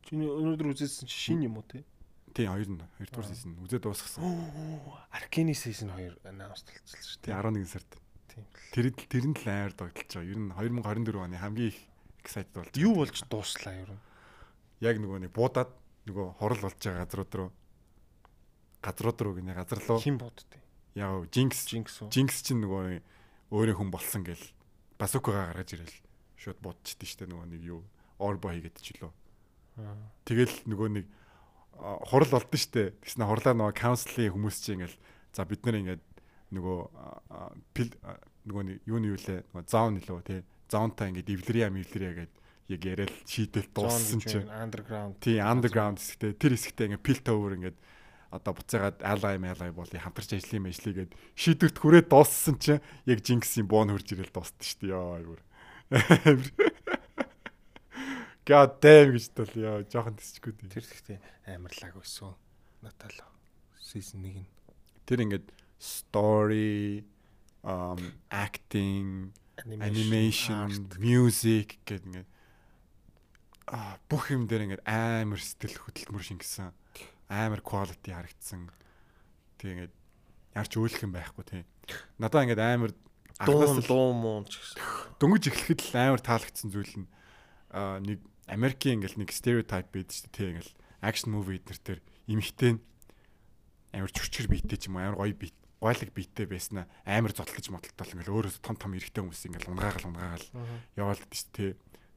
[0.06, 1.82] чиний өнөөдөр үзсэн чи шин юм уу те?
[2.38, 4.22] Тий 2 нь 2 дугаар season үзээд дуусгасан.
[5.10, 7.42] Аркени season 2 announce болсон шүү Тий дээ.
[7.42, 7.90] 11 сард.
[8.30, 8.46] Тийм.
[8.78, 10.30] Тэр тэр нь л амар догдолж байгаа.
[10.30, 11.80] Ер нь 2024 оны хамгийн их
[12.22, 12.86] excited болж байгаа.
[12.86, 13.98] Юу болж дууслаа юу?
[14.82, 15.72] яг нөгөө нэг буудаад
[16.06, 17.50] нөгөө хорол болж байгаа газрууд руу
[18.86, 20.62] газрууд руу гинэ газар руу Хин боддیں۔
[20.94, 22.06] яа Jinx Jinx?
[22.14, 23.02] Jinx чинь нөгөө
[23.50, 24.46] өөрөө хүн болсон гэл
[25.02, 25.98] басукагаа гаргаж ирэл
[26.38, 27.82] шууд будчихдээ штэ нөгөө нэг юу
[28.22, 29.12] орбо хийгээд ч лөө.
[30.30, 31.06] Тэгэл нөгөө нэг
[31.78, 32.98] хурал болдсон штэ.
[33.04, 34.98] Тэгснэ хурлаа нөгөө каунслийн хүмүүс чинь ингээл
[35.34, 36.04] за бид нар ингээд
[36.54, 36.80] нөгөө
[38.48, 40.42] нөгөө юуны юу лээ нөгөө заун нөлөө тий.
[40.68, 42.34] Заунтаа ингээд эвлэрия мивлэрия гээд
[42.68, 45.16] яг яриад шийдэл дууссан чинь underground.
[45.24, 47.78] тий underground хэсэгтээ тэр хэсэгтээ ингээд пил товер ингээд
[48.32, 53.96] одоо буцаагаад ally ally болыг хамтарч ажлын мэжлийгээд шийдвэрт хүрээд дууссан чинь яг Jinx-ийн боон
[53.96, 55.40] хурж ирэл дууссан шүү дээ яа юу.
[58.48, 60.72] God damn гэж тал яа жоохон тисчгүй дээ.
[60.72, 61.18] Тэр ихтэй
[61.52, 62.32] амарлаг байсан.
[62.80, 63.28] Натало.
[63.84, 64.48] Season 1 нь.
[65.04, 67.04] Тэр ингээд story
[67.68, 68.00] um
[68.32, 69.36] acting
[69.84, 70.96] animation art.
[70.96, 72.30] music гэдэг ингээд
[73.68, 76.72] а бүх юм дээр ингээд амар сэтгэл хөдлөмөр шингэсэн
[77.28, 78.72] амар quality харагдсан
[79.60, 79.94] Тэг ингээд
[80.56, 81.64] ямар ч өөлөх юм байхгүй тий.
[82.16, 82.92] Надаа ингээд амар
[83.44, 84.80] Дуун анхнаас л луу муун ч гэсэн.
[85.20, 87.08] дөнгөж эхлэхэд л амар таалагдсан зүйл нь
[87.76, 90.36] нэг Америкийн ингээл нэг стереотип байдаг шүү дээ.
[90.36, 92.00] Тий ингээл акшн муви эднэр төр
[92.32, 92.74] эмхтэй
[93.94, 98.14] амар чүрчгэр биетэй ч юм уу амар гоё бит гойлог биетэй байснаа амар зодтолж модтолтол
[98.18, 100.48] ингээл өөрөөс том том эрэгтэй хүмүүс ингээл унгаагаал унгаагаал
[100.98, 101.72] яваал гэдэг шүү дээ.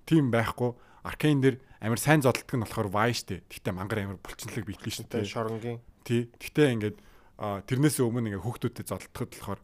[0.08, 0.70] Тийм байхгүй.
[1.04, 5.06] Аркейн дээр амар сайн зодтолдог нь болохоор вай штэ гэхдээ мангар амар булчинлаг биетэй шүү
[5.08, 5.28] Тэ дээ.
[5.28, 5.78] шоронгийн.
[6.04, 6.96] тий гэхдээ ингээд
[7.40, 9.60] тэрнээс өмнө ингээд хүүхдүүдэд зодтолдоход болохоор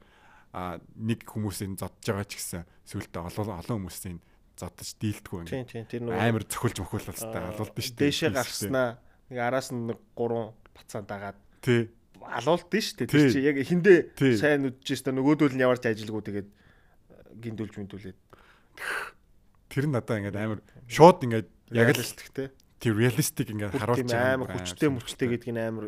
[0.96, 4.20] нэг хүмүүсийн зодж байгаа ч гэсэн сүултээ олон олон хүмүүсийн
[4.56, 8.04] зодож дийлдэггүй Тийм ингээд тийм тэр нөгөө амар цохилж мөхөлөлтэй алуулдаг шүү дээ.
[8.08, 8.88] Дээшээ гарснаа
[9.30, 11.92] нэг араас нь нэг гурван бацаа дагаад Тий.
[12.24, 13.10] алуулдсан шүү дээ.
[13.12, 14.34] Тэр чи яг хиндэ Тий.
[14.40, 16.48] сайн үдчихэж та нөгөөдөл нь яварч ажилгүй тэгээд
[17.36, 18.18] гиндүүлж мүндүүлээд
[19.68, 22.48] Тэр нь надаа ингээд амар шууд ингээд яг л реалистик те.
[22.80, 25.86] тий реалистик ингээд Харуулж байгаа амар хүчтэй мөрчтэй гэдгийг нь амар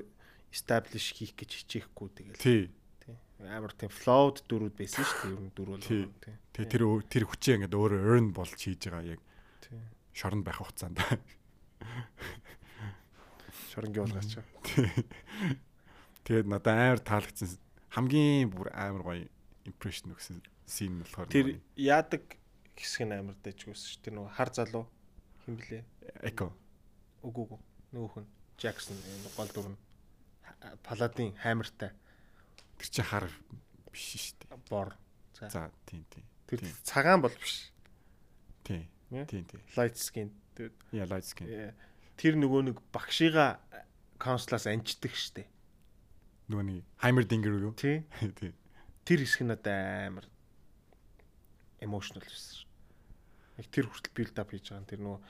[0.52, 2.68] establish хийх гэж хичээхгүй тэгээд Тий.
[3.38, 5.34] Амар тийм flowed дөрүүд байсан шүү дээ.
[5.34, 6.04] Ер нь дөрөв л тий.
[6.58, 9.20] Тэгээ тэр тэр хүчээ ингээд өөрөө earn болж хийж байгаа яг
[9.62, 9.78] Тий.
[10.10, 10.98] шоронд байх хугацаанд.
[13.70, 14.32] Шоронгийн болгаач.
[16.26, 17.48] Тэгээд надад амар таалагдсан
[17.94, 19.24] хамгийн бүр амар гоё
[19.64, 22.36] импрешн өгсөн син болохоор Тэр яадаг
[22.74, 24.02] хэсэг нь амар дэжгүйсэн шүү.
[24.02, 24.84] Тэр нөгөө хар залуу
[25.46, 25.86] хин блэ?
[26.26, 26.50] эко
[27.22, 27.60] Үгүй үгүй.
[27.94, 28.26] Нь
[28.58, 28.98] Jackson
[29.38, 29.78] гол дүр нь
[30.42, 31.94] Ха- Паладин хаймартай
[32.78, 33.26] тэр чи хар
[33.92, 34.58] биш шүү дээ.
[34.70, 34.94] бор.
[35.34, 35.70] За.
[35.86, 36.24] Тийм тийм.
[36.46, 36.76] Тэр тийм.
[36.82, 37.70] цагаан бол биш.
[38.64, 38.88] Тийм.
[39.10, 39.60] Тийм тийм.
[39.76, 40.30] Light skin.
[40.54, 41.74] Тэр Я light skin.
[42.18, 43.60] тэр нөгөө нэг багшига
[44.18, 45.46] конслаас анждаг штэ.
[46.50, 47.74] Нөгөө нэг Heimer Dinger юу?
[47.78, 48.02] Тий.
[48.40, 48.54] Тийм.
[49.04, 50.26] Тэр хэсэг нь одоо амар
[51.78, 52.66] emotional байсан шүү.
[53.58, 55.20] Яг тэр хүртэл build up хийж байгаа нь тэр нөгөө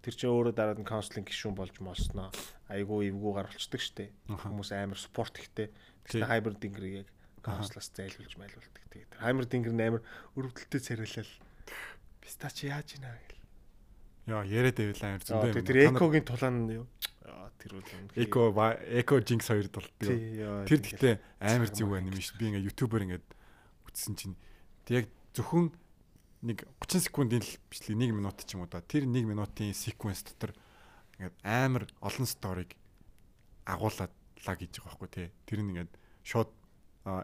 [0.00, 2.32] тэр чинь өөрөө дараад нь counseling гишүүн болж молсноо.
[2.72, 4.04] Айгуу эвгүүгээр болчдөг штэ.
[4.32, 4.48] Аха.
[4.48, 5.68] Хүмүүс амар support ихтэй.
[6.08, 7.08] Хайбер дингэр яг
[7.44, 8.84] counselаас зайлуулж майлуулдаг.
[8.92, 10.02] Тэгээд хайбер дингэр нь амар
[10.36, 11.32] өрөвдөлтөй царайлал.
[12.24, 13.40] Биста чи яаж ийна гэл.
[14.32, 15.64] Яа, яриад байвал амар зөндөө.
[15.64, 16.86] Тэр экогийн тулаан нь юу?
[17.60, 18.40] Тэр бол Эко
[19.20, 19.84] Эко болдог.
[20.00, 22.40] Тий, яа, Тэр гэхдээ амар зүг байна юм шүү.
[22.40, 23.26] Би ингээ ютубер ингээд
[23.84, 24.36] үтсэн чинь
[24.88, 25.68] тэг яг зөвхөн
[26.42, 28.80] нэг 30 секундын л бичлэг 1 минут ч юм уу да.
[28.80, 30.56] Тэр 1 минутын секвенс дотор
[31.20, 32.76] ингээд амар олон сториг
[33.68, 34.12] агуулад
[34.46, 35.28] лаг хийж байгаа байхгүй тий.
[35.44, 35.92] Тэр нь ингээд
[36.24, 36.50] шууд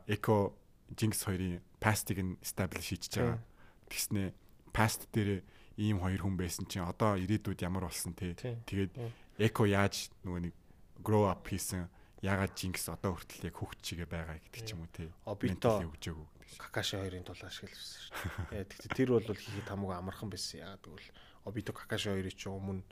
[0.07, 0.53] Эко
[0.93, 3.41] Jinx хоёрын пастыг нь establish хийж байгаа.
[3.89, 4.37] Тэгснэ
[4.77, 5.41] паст дээр
[5.81, 8.37] ийм хоёр хүн байсан чинь одоо ирээдүйд ямар болсон тий.
[8.37, 8.93] Тэгээд.
[9.41, 10.55] Эко яаж нөгөө нэг
[11.01, 11.89] grow up хийсэн
[12.27, 15.09] ягаад Jinx одоо хүртэл яг хөвгт чигээ байгаа гэдэг ч юм уу тий.
[15.23, 16.59] Обито өгчөөгүй гэдэг шиг.
[16.67, 18.13] Какаши хоёрын тул ашигласан шүү.
[18.51, 18.59] дээ.
[18.59, 20.59] Яа тэгтээ тэр бол хийхэд хамаагүй амархан байсан.
[20.67, 21.11] Яагаад гэвэл
[21.47, 22.83] Обито Какаши хоёрыг чи өмнө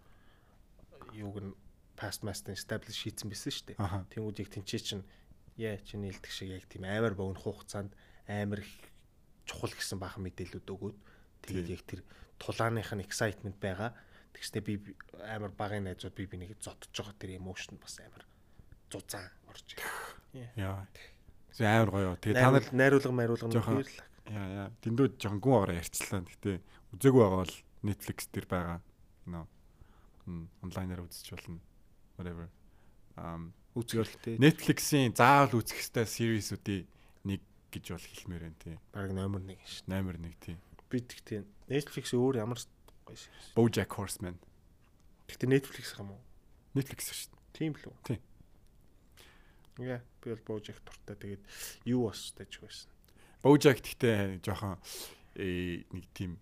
[1.18, 1.52] юуг нь
[1.98, 3.78] past master establish хийсэн байсан шүү дээ.
[4.14, 5.04] Тэнгүүд яг тэнцээ чинь
[5.58, 7.94] яа чи нээлдэг шиг яг тийм амар богино хугацаанд
[8.26, 8.62] амар
[9.46, 10.96] чухал гэсэн баахан мэдээлүүд өгөөд
[11.46, 12.00] тэгээд яг тэр
[12.42, 13.94] тулааных нь excitement байгаа.
[14.34, 18.26] Тэгснэ би би- амар багын найзууд би бинийг зодж байгаа тэр emotion бас амар
[18.94, 20.48] зузаан орж ирээ.
[20.56, 20.86] Яа.
[21.54, 22.14] Зөв амар гоё.
[22.22, 24.06] Тэгээ та нар найруулга найруулга нь жоохон- баярлаа.
[24.30, 26.22] яа яа дэндүү жоохон гүн агараа ярьчлаа.
[26.22, 26.50] Гэтэ
[26.94, 27.54] үзээгүй байгаа бол
[27.84, 28.78] Netflix дээр байгаа.
[29.26, 29.46] Нөө.
[30.64, 31.60] Онлайнаар үзэж болно.
[32.16, 32.48] Whatever.
[33.18, 34.38] Um Үзгэлтэй.
[34.38, 36.86] Netflix-ийн заавал үзэх ёстой series-үүдийн
[37.26, 37.42] нэг
[37.74, 38.76] гэж бол хэлмээр байна тий.
[38.94, 39.90] Бараг номер 1 шүү.
[39.90, 40.56] Номер 1 тий.
[40.86, 42.58] Би тэгтээ Netflix өөр ямар
[43.02, 43.50] гоё series.
[43.58, 44.38] BoJack Horseman.
[45.26, 46.22] Тэгтээ Netflix юм уу?
[46.78, 47.34] Netflix шүү.
[47.50, 47.96] Тийм л үү?
[48.06, 48.20] Тийм.
[49.78, 51.16] Яа, би бол Bojack дуртай.
[51.18, 51.42] Тэгээд
[51.90, 52.90] юу бас тааж байсан.
[53.44, 54.78] BoJack гэхдээ жоохон
[55.36, 56.40] э нэг тийм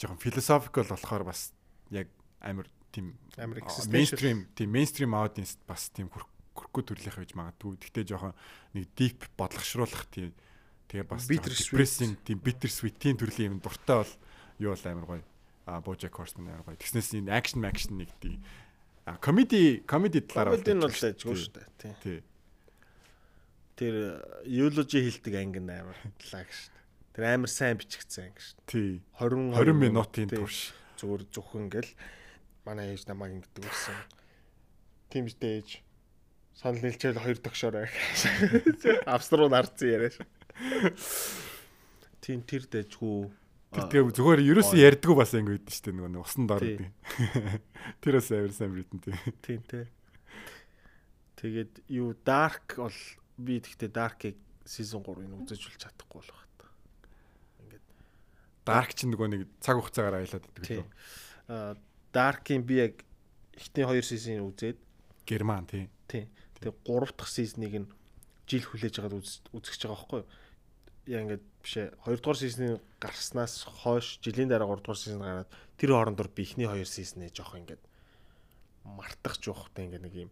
[0.00, 1.52] жоохон philosophical болохоор бас
[1.92, 2.08] яг
[2.40, 3.60] амар тийм Амар
[3.92, 7.76] mainstream тийм mainstream audience бас тийм хүрхгүй төрлийнх байж магадгүй.
[7.76, 8.34] Гэхдээ жоохон
[8.72, 10.32] нэг deep бодлогошруулах тийм
[10.88, 14.14] тэгээ бас depressing тийм bitter sweet тийм төрлийн юм дуртай бол
[14.62, 15.24] юу бол амар гоё.
[15.68, 16.80] А BoJack Horseman амар гоё.
[16.80, 18.40] Тэгснээс энэ action action нэг тийм
[19.06, 21.66] а comedy comedy талаар бол таажгүй таажгүй шүү дээ.
[21.80, 21.94] Тийм.
[22.04, 22.18] Тий.
[23.80, 23.94] Тэр
[24.44, 25.98] eulogy хэлдэг анги амар
[26.32, 26.84] лаг шүү дээ.
[27.16, 28.56] Тэр амар сайн бичигдсэн анги шүү.
[28.68, 28.90] Тий.
[29.20, 30.38] 20 20 минутын тий.
[30.40, 30.72] турш.
[31.00, 31.90] Зүгээр зөвхөн гэл
[32.68, 33.96] манай ээж намайг ингэдэг шүү
[35.40, 35.70] дээ ээж.
[36.60, 37.88] Санал нийлчээл хоёр тогшоорой.
[39.08, 40.28] Авструу нарцсан яриа шүү.
[42.20, 43.32] Тийм тэр дэжгүй.
[43.70, 46.90] Тэр тэгээ зүгээр ерөөсөө ярьдггүй бас ингэ байдэн дээ нөгөө нэг усан дор гэдэг.
[48.02, 49.14] Тэр бас амар сайн бидэн тий.
[49.46, 49.86] Тийм тий.
[51.38, 52.98] Тэгээд юу dark бол
[53.38, 56.66] би тэгтээ dark-ыг season 3-ыг үзэж үл чадахгүй болох та.
[57.62, 57.86] Ингээд
[58.66, 60.88] Dark ч нөгөө нэг цаг хугацаагаар аялаад байдаг лөө.
[61.48, 61.72] Аа
[62.10, 62.94] dark-ийн би яг
[63.54, 64.78] ихний 2 season үзээд
[65.24, 65.86] Герман тий.
[66.10, 66.26] тий.
[66.58, 67.88] Тэгээ 3 дахь сизнийг нь
[68.50, 70.28] жил хүлээж агаад үзэж байгаа байхгүй юу?
[71.06, 71.94] Яа ингээд биш ээ.
[72.04, 76.68] 2 дугаар сизний гарснаас хойш жилийн дараа 3 дугаар сизн гараад тэр хоорондор би ихний
[76.68, 77.80] 2 сизнээ жоох ингээд
[78.84, 80.30] мартах жоохтой ингээд нэг юм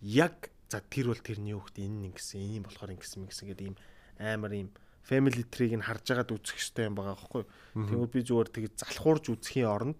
[0.00, 3.76] яг за тэр бол тэрний хөхт энэ нэг гэсэн энэ болохоор ингэсэн мэгсэн гэдэг ийм
[4.18, 4.68] амар ийм
[5.06, 7.86] family tree-г нь харж агаад үзэх хэрэгтэй юм байгаа байхгүй юу?
[7.86, 9.98] Тэгвэл би зүгээр тэгээд залхуурж үзэхийн оронд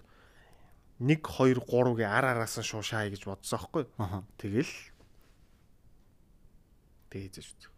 [1.01, 3.85] 1 2 3-гийн ар араас нь шуушаа гэж бодсон аахгүй?
[4.39, 4.73] Тэгэл
[7.11, 7.72] тэгээд хийж үзв.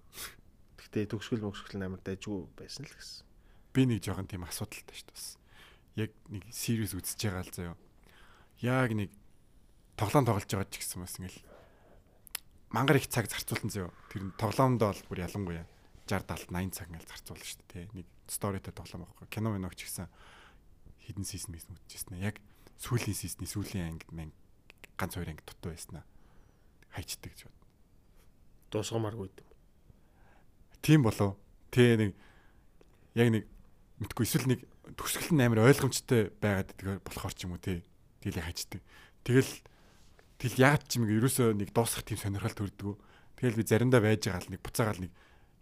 [0.95, 3.27] Гэхдээ төгсгөл мөгсгөл амар дайжгүй байсан л гэсэн.
[3.75, 6.07] Би нэг жоохон тийм асуудалтай шүү дээ.
[6.07, 7.77] Яг нэг serious үзэж байгаа л заяа.
[8.63, 9.11] Яг нэг
[9.99, 11.43] тоглоом тоглож байгаа ч гэсэн бас ингээл
[12.71, 13.91] мангар их цаг зарцуулсан заяа.
[14.15, 15.67] Тэр нь тоглоомд бол бүр ялангуяа
[16.07, 17.91] 60 70 80 цаг ингээл зарцуулна шүү дээ.
[17.91, 19.27] Нэг сторитой тоглоом байхгүй.
[19.35, 20.07] Кино миног ч гэсэн
[21.11, 22.23] хідэн сизон мис үзчихсэн.
[22.23, 22.39] Яг
[22.79, 24.31] сүүлийн сизний сүүлийн ангид мэн
[24.95, 26.07] ганц хоёр анги дутуу байснаа
[26.95, 27.59] хайчдаг гэж бод.
[28.71, 29.54] Дуусгамааргүй юм.
[30.85, 31.41] Тийм болов.
[31.73, 32.13] Тэ нэг
[33.17, 33.45] яг нэг
[34.05, 34.61] мэдгүй эсвэл нэг
[35.01, 37.81] төсгөл нь амар ойлгомжтой байгаад тэгээ болохоор ч юм уу тий.
[38.21, 38.85] Тэгэл хайчдаг.
[39.25, 39.53] Тэгэл
[40.37, 43.01] тэгэл яагаад ч юм ерөөсөө нэг дуусгах тийм сонирхол төрдөг.
[43.41, 45.13] Тэгэл би заримдаа байж байгаа л нэг буцаагаал нэг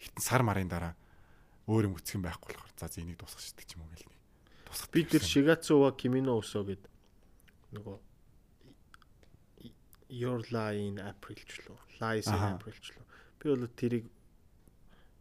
[0.02, 0.98] хитэн сар марын дараа
[1.70, 4.18] өөр юм үцэх юм байхгүй болохоор за зэнийг дуусгах шигдэг ч юм уу гэл нэг.
[4.66, 6.82] Тусах би тэр Shigatsuwa Kimino Uso гэд
[7.78, 7.96] нөгөө
[10.12, 11.78] Your Lie in April ч лөө.
[12.02, 13.06] Lies in April ч лөө.
[13.38, 14.10] Би бол тэрийг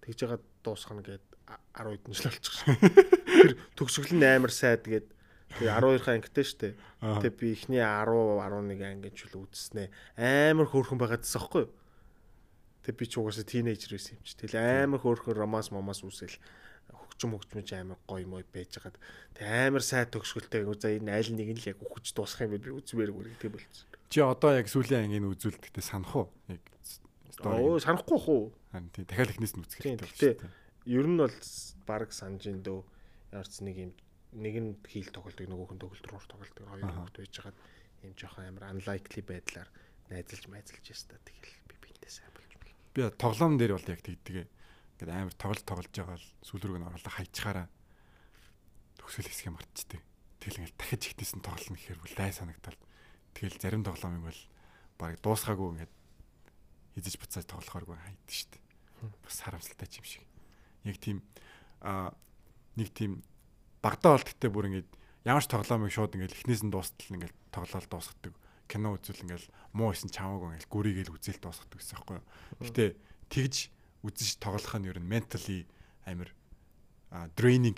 [0.06, 1.26] тэгж байгаа дуусгана гэд
[1.78, 2.76] 10 хэдэн жил болчихсон.
[3.42, 5.08] Тэр төгсгөл нь амар сайд гэд
[5.52, 6.70] Тэгээ 12 ангитай штэ.
[7.02, 9.92] Тэгээ би эхний 10 11 анги ч л үзснэ.
[10.16, 11.74] Амар хөөрхөн байгаадсэн аахгүй юу?
[12.88, 14.40] Тэг би ч угаасаа тинейжер байсан юм чи.
[14.40, 16.40] Тэгэл амар хөөрхөн романс момас үсэл
[16.88, 18.96] хөгжим хөгжмөж амар гоё мой байж хагаад
[19.36, 22.72] тэг амар сайн төгсгөлтэй за энэ айл нэг нь л яг өгч дуусах юм би
[22.72, 23.88] үзмээр гүрэг тэг болчихсон.
[24.08, 26.28] Чи одоо яг сүүлийн ангийн үзүүлэлт гэдэг санах уу?
[26.48, 26.64] Яг
[27.40, 28.44] Оо санахгүй хуу?
[28.72, 30.52] Харин тий дахиад ихнээс нь үзэх хэрэгтэй байна.
[30.86, 31.38] Ер нь бол
[31.88, 32.84] баг санаж ин дөө
[33.32, 33.92] ярц нэг юм
[34.36, 37.58] нэг нь хийл тоглолтыг нөгөөх нь төгөлдрөөр тоглолтыг хоёр хөвгт байж хагаад
[38.04, 39.70] юм жоохон амар unlikely байдлаар
[40.12, 42.32] найзалж майзалж яста тэгэл би бинтээ сайн
[42.94, 44.48] би тоглоом дээр бол яг тэгдэг.
[45.00, 47.68] Ингээд амар тоглолт тоглож байгаа л сүүл рүү н оруулаа хайчхаараа
[49.00, 50.02] төгсөл хэсгээ мартчихдаг.
[50.44, 52.80] Тэгэл ингээд дахиж ихнээс нь тоглоно гэхээр лай санагдал.
[53.32, 54.42] Тэгэл зарим тоглоомыг бол
[55.00, 55.94] барыг дуусгаагүй ингээд
[56.96, 58.60] хизэж буцаад тоглохооргүй хайд штт.
[59.24, 60.24] Бас харамсалтай юм шиг.
[60.84, 61.22] Яг тийм
[61.82, 62.14] а
[62.76, 63.24] нэг тийм
[63.82, 64.90] багтаа бол гэтээ бүр ингээд
[65.26, 68.34] ямар ч тоглоомыг шууд ингээд эхнээс нь дуустал ингээд тоглоод дуусгадаг
[68.70, 72.26] кино үзүүл ингээл муу исэн чамаагүй ингээл гүрийгээл үзэл дуусгадаг гэсэн байхгүй юу.
[72.64, 72.86] Гэтэ
[73.28, 73.56] тэгж
[74.08, 75.68] үзэж тоглох нь ер нь mentally
[76.08, 76.32] амир
[77.36, 77.78] draining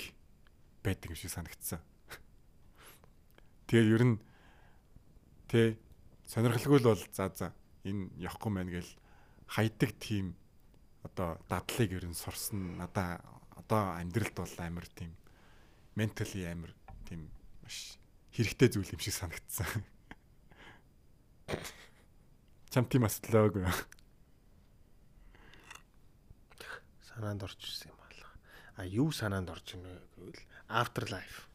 [0.85, 1.81] байдаг юм шиг санагдсан.
[3.67, 4.15] Тэгээд ер нь
[5.49, 5.81] тэ
[6.29, 7.49] сонирхолгүй л бол за за
[7.83, 8.91] энэ явахгүй мэн гээл
[9.53, 10.33] хайдаг тийм
[11.05, 13.21] одоо дадлыг ер нь сурсан надаа
[13.53, 15.13] одоо амьдралд бол амар тийм
[15.93, 16.73] mentally амар
[17.05, 17.29] тийм
[17.61, 18.01] маш
[18.33, 19.69] хэрэгтэй зүйл юм шиг санагдсан.
[22.73, 23.69] Чам тийм астлаагүй.
[27.05, 28.25] Санаанд орж ирсэн юм байна.
[28.73, 30.41] А юу санаанд орж ийнэ гэвэл
[30.73, 31.45] Afterlife.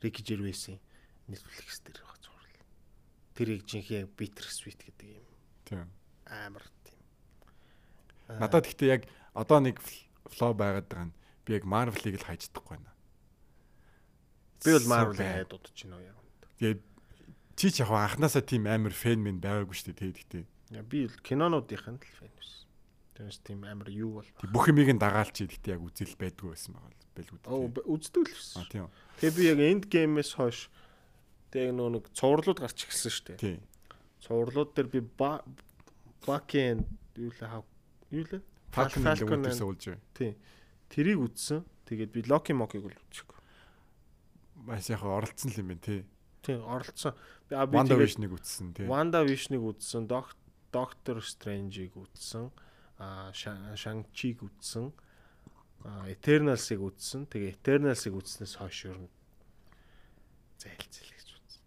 [0.00, 0.80] Ricky Gervais-ийн
[1.28, 2.64] Netflix дээр байгаа зурлал.
[3.36, 5.28] Тэрийг жинхэнэ яг Bittersweet гэдэг юм.
[5.68, 5.92] Тийм.
[6.28, 7.00] Амар тийм.
[8.28, 9.80] Надад гэхдээ яг одоо нэг
[10.28, 11.16] флоу байгаад байгаа нь
[11.48, 12.92] би яг Marvel-ыг л хайждаггүй байна.
[14.64, 16.18] Би бол Marvel-ыг хайд удаж байна яг.
[16.60, 16.80] Тэгээд
[17.56, 20.44] чи ч яг анханасаа тийм амар фэн мэн байгаагүй шүү дээ тэгтээ.
[20.84, 22.68] Би кинонуудынхын л фэн байсан.
[23.16, 24.30] Тэрс тийм амар юу бол.
[24.52, 27.88] Бүх юмыг нь дагаал чи тэгтээ яг үзэл байдгүй байсан байгаа л бэл үү.
[27.88, 28.62] Үздэг л байсан.
[28.62, 28.86] А тийм.
[29.18, 30.68] Тэгээ би яг энд геймээс хойш
[31.50, 33.38] тэг нөө нэг цувралууд гарч эхэлсэн шүү дээ.
[33.40, 33.60] Тийм.
[34.22, 35.00] Цувралууд дээр би
[36.26, 37.64] Бакен юу л хав
[38.10, 39.96] юу л Falcon үлдээсэн үлж.
[40.12, 40.36] Тийм.
[40.92, 41.64] Тэрийг үзсэн.
[41.88, 43.40] Тэгээд би Loki Moki-г л үзчихгүй.
[44.68, 46.04] Маш яг оролцсон л юм байна тий.
[46.44, 47.16] Тийм оролцсон.
[47.48, 48.92] Би Wanda Vision-ыг үзсэн тийм.
[48.92, 52.52] Wanda Vision-ыг үзсэн, Doctor Strange-ыг үзсэн,
[53.00, 54.92] аа Shang-Chi-г үзсэн,
[55.88, 57.24] аа Eternals-ыг үзсэн.
[57.32, 59.08] Тэгээ Eternals-ыг үзснээс хойш ер нь
[60.60, 61.62] зайлцэл гэж үзсэн.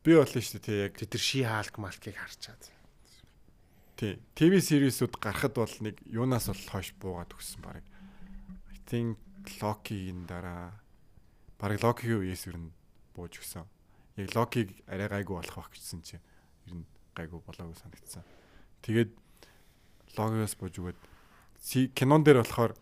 [0.00, 2.75] Би боллоо шүү дээ тий яг тэр She Hulk малкийг харчаад.
[3.96, 4.20] Тий.
[4.36, 7.80] ТV series-үүд гарахад бол нэг юунаас бол хойш буугаад өгсөн баг.
[8.68, 9.16] I think
[9.56, 10.76] Loki-ийн дараа
[11.56, 12.76] баг Loki-ийн үеэс ер нь
[13.16, 13.64] бууж өгсөн.
[14.20, 16.20] Яг Локиг арай гайгүй болох байх гэжсэн чи
[16.68, 16.84] ер нь
[17.16, 18.20] гайгүй болоогүй санагдсан.
[18.84, 19.16] Тэгээд
[20.20, 20.98] Логиос бууж өгöd
[21.96, 22.76] кинон дээр болохоор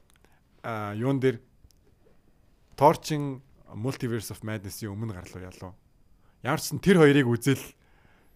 [0.67, 1.39] а юун дээр
[2.75, 3.39] Торчин
[3.71, 5.79] Multiverse of Madness-ийн өмнө гарлуу ялуу.
[6.43, 7.63] Ямар ч сан тэр хоёрыг үзэл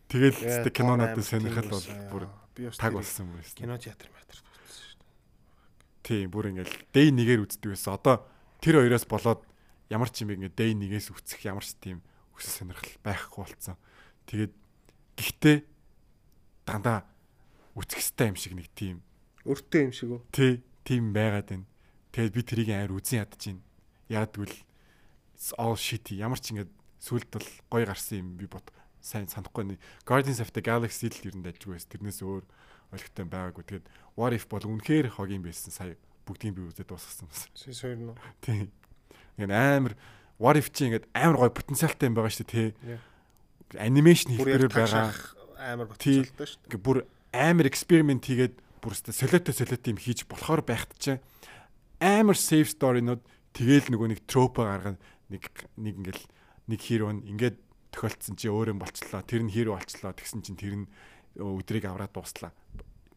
[0.09, 0.41] Тэгэл
[0.89, 2.25] амар сонирхол бол бүр
[2.59, 3.55] би бас таг болсон юм байсан.
[3.55, 6.03] Кино театр метр үзсэн шүү дээ.
[6.03, 7.95] Тийм бүр ингээл day нэгээр үздэг байсан.
[7.95, 8.27] Одоо
[8.59, 9.47] тэр хоёроос болоод
[9.87, 12.03] ямар ч юм ингээд day нэгээс үцэх ямар ч тийм
[12.35, 13.79] өсөл сонирхол байхгүй болцсон.
[14.27, 14.53] Тэгээд
[15.15, 15.57] гэхдээ
[16.67, 17.07] дандаа
[17.79, 19.07] үцэх хэстэй юм шиг нэг тийм
[19.47, 20.21] Өртөө юм шиг үү?
[20.35, 21.67] тий тийм байгаад байна.
[22.11, 23.63] Тэгээд би тэрийг амар үзэн ядаж байна.
[24.11, 24.59] Яг тэгвэл
[25.57, 26.19] all shitty.
[26.19, 28.67] Ямар ч ингээд сүлд бол гой гарсан юм би бод
[29.01, 31.91] сайн санахгүй нэг Guardians of the Galaxy л ер нь дайжгүй байсан.
[31.93, 32.45] Тэрнээс өөр
[32.93, 33.65] ойлгохтой байгаагүй.
[33.69, 33.87] Тэгээд
[34.19, 35.95] What if бол үнэхээр хог юм байсан сая
[36.27, 37.51] бүгдийг би үзээд дуусгасан байсан.
[37.55, 38.17] Сэс хоёр нь.
[38.43, 38.69] Тийм.
[39.39, 39.95] Ингээд амар
[40.39, 42.99] What if чи ингээд амар гой потенциалтай юм байгаа шүү дээ тий.
[43.79, 45.15] Анимашн хэлбэрээр байгаа.
[45.59, 46.67] амар баталтай шүү дээ.
[46.71, 46.99] Ингээ бүр
[47.35, 51.23] амар эксперимент хийгээд бүр өстө солиотой солиотой юм хийж болохоор байхад чинь
[52.01, 56.25] амар safe story-нууд тэгээл нөгөө нэг тропо гаргана нэг нэг ингээл
[56.71, 57.59] нэг хиро нь ингээд
[57.99, 60.87] тохиолдсон чи өөрөө болчлоо тэр нь хиро болчлоо тэгсэн чинь тэр нь
[61.35, 62.55] өдрийг аваад дуслаа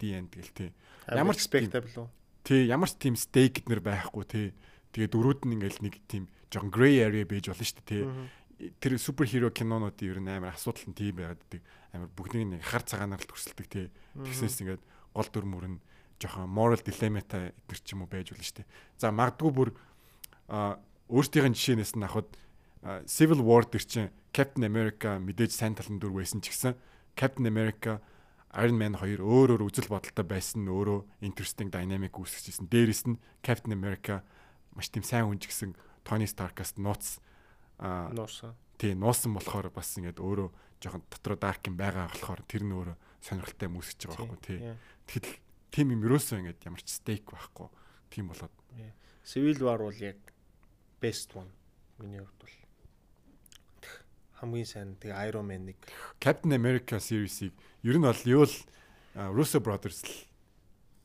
[0.01, 0.69] the end гэл тий
[1.05, 2.09] Ямар ч expectable уу?
[2.41, 4.47] тий ямар ч тийм stake нэр байхгүй тий
[4.97, 8.03] тэгээ дөрүүд нь ингээл нэг тийм жоохон gray area байж болно шүү дээ тий
[8.81, 11.61] тэр суперхиро кинонуудын ер нь амар асуудал нь тийм байгаад байдаг.
[11.97, 13.89] Амар бүгднийг нэг хар цагаанаар л төрсөлдөг тий.
[14.13, 14.83] Тэгснээс ингээд
[15.17, 15.77] гол дүр мөр нь
[16.21, 18.69] жоохон moral dilemma-тай эдгэр ч юм уу байж болно шүү дээ.
[19.01, 19.69] За магадгүй бүр
[20.45, 20.77] а
[21.09, 22.29] өөртөөхөн жишээнээс нь авахд
[23.05, 26.73] Civil War төр чинь Captain America мэдээж сайн талын дүр байсан ч гэсэн
[27.13, 28.01] Captain America
[28.57, 32.67] Iron Man 2 өөр өөр үзэл бодолтой байсан нь өөрөө interesting dynamic үүсгэжсэн.
[32.67, 34.25] Дээрээс нь Captain America
[34.73, 37.21] маш тийм сайн хүн ч гэсэн Tony Stark-аас нууц
[37.81, 38.53] Нуусан.
[38.77, 40.49] тий нуусан болохоор бас ингээд өөрөө
[40.81, 44.59] жоохон дотроо dark юм байгаа болохоор тэр нь өөрөө сонирхолтой юм үүсгэж байгаа байхгүй тий.
[45.05, 45.35] Тэгэхдээ
[45.69, 47.69] тийм юм ерөөсөө ингээд ямар ч stake байхгүй.
[48.09, 48.53] Тийм болоод
[49.21, 50.17] Civil War бол яг
[51.01, 51.49] best one
[52.01, 52.60] миний хувьд бол
[54.41, 55.77] хамгийн сайн тэг Iron Man нэг
[56.17, 57.53] Captain America series-ийг
[57.85, 58.55] ер нь бол юу л
[59.13, 60.13] Russo Brothers л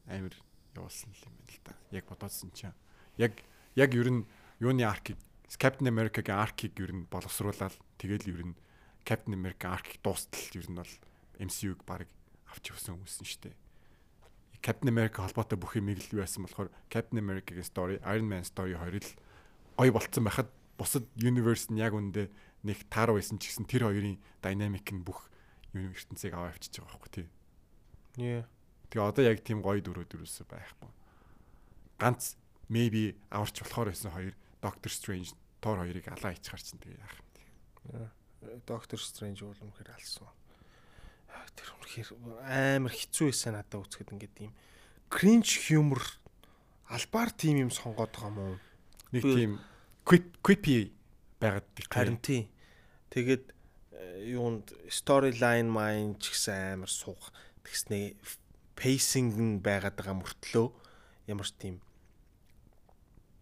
[0.09, 0.33] амар
[0.73, 1.73] явуулсан юм байна л да.
[1.93, 2.77] Яг бодоодсэн чинь.
[3.21, 3.33] Яг
[3.77, 4.25] яг ер нь
[4.61, 5.21] юуны аркийг
[5.53, 8.55] Captain America-гийн аркийг ер нь боловсруулаад тэгэл ер нь
[9.05, 10.93] Captain America аркийг дуустал ер нь бол
[11.37, 12.09] MCU-г баг
[12.49, 13.57] авч явсан шүү дээ.
[14.65, 18.97] Captain America холбоотой бүх юмыг л яасан болохоор Captain America-гийн story, Iron Man story хоёр
[18.97, 19.13] л
[19.77, 22.29] гой болцсон байхад бусад universe нь яг үндэ
[22.67, 25.31] нэг тааруу байсан ч гэсэн тэр хоёрын dynamic нь бүх
[25.71, 27.27] юм ертөнцийг аваа авчиж байгаа байхгүй тий.
[28.19, 28.45] Yeah.
[28.91, 30.91] Тэгээ одоо яг тийм гоё дөрөв дөрөөсөө байхгүй.
[32.03, 32.35] Ганц
[32.69, 35.31] maybe аварч болохоор байсан хоёр Doctor Strange
[35.63, 38.11] Thor хоёрыг алаа ичгаар чинь тэгээ яах юм.
[38.67, 40.31] Doctor Strange бол үнэхээр алсан.
[41.55, 42.09] Тэр үнэхээр
[42.43, 44.53] амар хэцүү байсан надад үзэхэд ингээд ийм
[45.11, 46.03] cringe humor
[46.91, 48.57] албаар тим юм сонгоод байгаа юм уу?
[49.13, 49.53] Нэг тийм
[50.07, 50.93] quippy
[51.41, 52.51] байгаад их Харин тий.
[53.11, 53.45] Тэгээд
[53.93, 57.33] э, юунд storyline mind ч гэсэн амар суух.
[57.63, 58.17] Тэгснээ
[58.77, 60.67] pacing нь байгаад байгаа мөртлөө
[61.31, 61.77] ямар ч тийм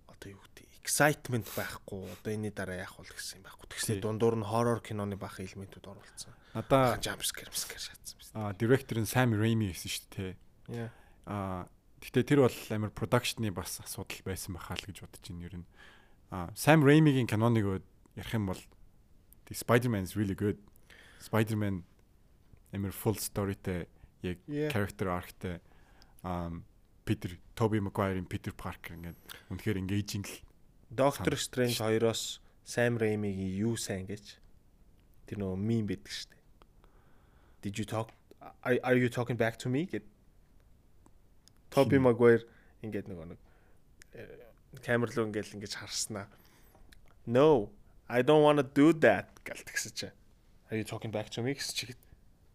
[0.09, 2.07] одоо юу гэдэг excitement байхгүй.
[2.07, 3.67] Одоо энэний дараа яах вэ гэсэн юм байхгүй.
[3.73, 6.33] Тэгснээ дундуур нь horror киноны баах элементүүд оруулсан.
[6.55, 8.31] надаа Jump scare, scare шатсан биз.
[8.33, 10.33] а директор нь Sam Raimi гэсэн шүү дээ.
[10.71, 10.91] Яа.
[11.27, 11.67] А
[12.05, 15.67] гэхдээ тэр бол амар production-ы бас асуудал байсан байхаа л гэж бодож байна ер нь.
[16.31, 17.83] А Sam Raimi-гийн киноныг
[18.15, 18.61] ярих юм бол
[19.47, 20.59] the Spider-Man is really good.
[21.21, 21.85] Spider-Man
[22.73, 23.87] амар full storyтэй
[24.25, 24.39] яг
[24.73, 25.61] character arc-тэй
[26.25, 26.65] um
[27.05, 29.17] Peter Tobey Maguire-ийн Peter Parker ингээд
[29.53, 30.41] үнэхээр engaging л
[30.95, 34.41] Doctor Strange 2-оос Sam Raimi-гийн юу сайн гэж?
[35.29, 36.43] Тэр нөгөө мим байдаг шүү дээ.
[37.65, 38.09] Did you talk
[38.65, 39.85] are, are you talking back to me?
[39.85, 40.05] гэд.
[41.71, 42.45] Tobey Хин- Maguire
[42.85, 43.41] ингээд нөгөө нэг
[44.17, 44.25] э,
[44.81, 46.29] камер руу ингээд ингэж харснаа.
[47.27, 47.73] No,
[48.15, 50.09] I don't want to do that гэлтгсэн чи.
[50.71, 52.01] Are you talking back to me гэсэн чигэд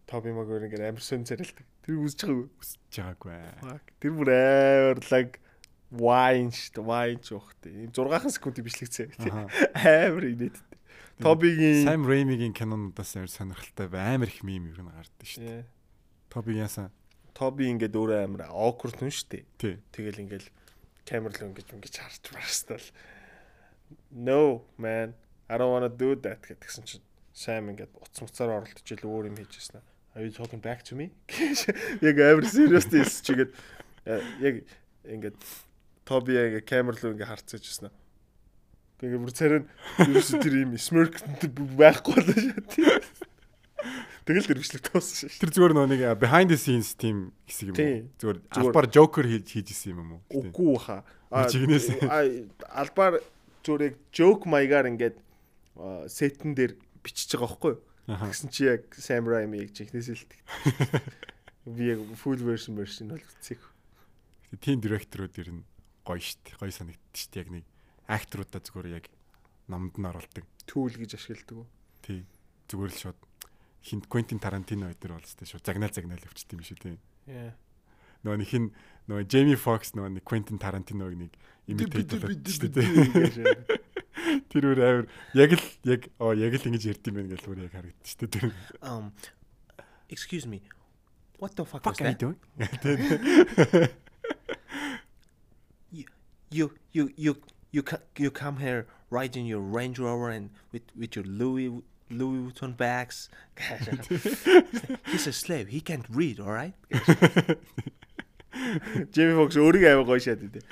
[0.08, 1.62] Tobey Maguire ингээд амар сөн царилдаг.
[1.84, 2.48] Тэр үзэж байгаагүй.
[2.64, 3.36] үсэж байгаагүй.
[3.60, 3.84] Fuck.
[4.02, 5.28] Тэр бүр ааварлаг
[5.92, 6.86] wine шүү дээ.
[6.88, 7.70] Wine ч ухтай.
[7.76, 9.06] Ийм 6 секундын бичлэгцээ.
[9.84, 10.78] Амар инээдтэй.
[11.20, 15.64] Тобигийн Sam Raimi-гийн кинонуудаас амар сонирхолтой бай амар их мим нь гардаг шүү дээ.
[16.32, 16.88] Toby яасан.
[17.36, 19.76] Тоби ингээд өөрөө амар awkward хүн шүү дээ.
[19.92, 20.48] Тэгэл ингээд
[21.04, 22.86] камер руу ингэж ингэж харж барстал.
[24.10, 25.12] No man,
[25.50, 27.02] I don't want to do that гэдгсэн чинь
[27.34, 29.82] Sam ингээд утас муцаар оролдож ил өөр юм хийжсэн.
[30.14, 31.10] Are you talking back to me?
[32.06, 33.50] яг амар serious дэс чигээд
[34.06, 34.54] э, яг
[35.02, 35.34] ингээд
[36.06, 37.90] Тоби яг камер руу ингээд харцаж ирсэн.
[39.02, 39.68] Тэгээ бүр царай нь
[40.06, 41.18] ерөөсө тэр юм smirk
[41.74, 43.02] байхгүй болоо шээ.
[44.22, 45.42] Тэгэл тэр бичлэг тоосон шээ.
[45.42, 48.06] Тэр зүгээр нөө нэг behind the scenes team хэсэг юм уу?
[48.22, 50.22] Зүгээр албаар Joker хийж хийжсэн юм уу?
[50.30, 51.02] Үгүй хаа.
[51.50, 52.06] Чигнээс.
[52.70, 53.18] Албаар
[53.64, 55.16] зүгээр яг joke маягаар ингээд
[56.10, 57.82] сетэн дээр бичиж байгаа байхгүй юу?
[58.10, 60.24] Тэгсэн чи яг Sam Raimi-ийг чихнээс л
[61.76, 63.60] би яг full version version бол үзээг.
[64.58, 65.62] Тийм директорууд ер нь
[66.02, 66.58] гоё штт.
[66.58, 67.64] Гоё санагдчих штт яг нэг
[68.10, 69.06] акторуудаа зүгээр яг
[69.70, 70.44] номд нь оруулдаг.
[70.66, 71.68] Түүл гэж ашигладаг уу?
[72.02, 72.26] Тий.
[72.66, 73.20] Зүгээр л шууд
[73.86, 76.98] хинт Quentin Tarantino өдр бол штт шууд загнаал загнаал өвчт юм шүү тий.
[77.30, 77.54] Яа.
[78.26, 78.66] Нөгөө нэг хин
[79.06, 81.32] нөгөө Jamie Foxx нөгөө нэг Quentin Tarantino-г нэг
[81.70, 83.46] болоод штт тий.
[84.49, 87.59] Тэр үр амар яг л яг оо яг л ингэж ярьд юм байна гэж өөр
[87.65, 88.53] яг харагдчих штт тэр.
[88.81, 89.11] Um
[90.09, 90.61] excuse me.
[91.37, 92.19] What the fuck, Fuck was I that?
[92.19, 92.39] doing?
[96.49, 97.37] You you you
[97.71, 102.39] you co- you come here riding your Range Rover and with with your Louis Louis
[102.51, 103.29] Vuitton bags.
[105.11, 105.67] He's a slave.
[105.69, 106.73] He can't read, all right?
[109.11, 110.63] Jamie Foxx өөрийгөө аваа гоё шат дээ.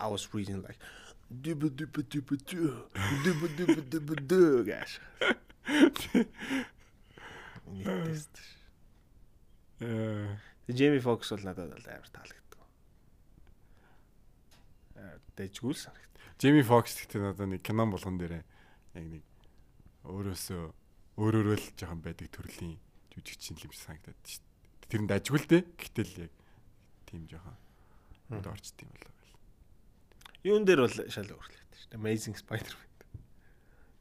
[0.00, 0.76] I was reading like
[1.29, 2.35] дуба дуба дуба
[3.23, 5.01] дуба дуба дуба дуба гаш.
[7.65, 8.39] Нийтэст.
[9.79, 12.61] Э Jamie Foxx бол надад амар таалагддаг.
[14.95, 16.09] Аа дэжгүүл санагд.
[16.41, 18.45] Jamie Foxx гэхдээ надад нэг кинон болгон дээр яг
[18.93, 19.23] нэг
[20.05, 20.63] өөрөөсөө
[21.21, 22.77] өөрөөрөө л жоохон байдаг төрлийн
[23.13, 24.89] жүжигчин юм шиг санагдаад шүү дээ.
[24.89, 25.63] Тэр нь дажгүй л дээ.
[25.79, 26.33] Гэтэл яг
[27.05, 27.57] тийм жоохон
[28.33, 29.14] өд орчт юм болоо.
[30.45, 31.99] Юун дээр бол шал өөрчлөгдсөн шүү дээ.
[31.99, 32.83] Amazing Spider-Man.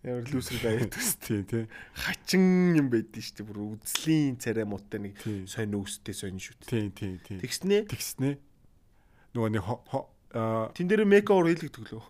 [0.05, 0.93] Ямар лүүсэр байгаад
[1.25, 1.65] Тийм тий.
[1.97, 2.45] хачин
[2.77, 3.49] юм байдэн шүү дээ.
[3.49, 5.17] Бүр үзлийн царай муутай нэг
[5.49, 6.61] сонь үстэй сонь шүт.
[6.69, 7.41] Тийм тийм тийм.
[7.41, 8.37] Тэгснэ Тэгснэ.
[9.33, 9.65] Нөгөө нэг
[10.77, 12.05] тэн дээр мейкоор хийлгдэг лөө.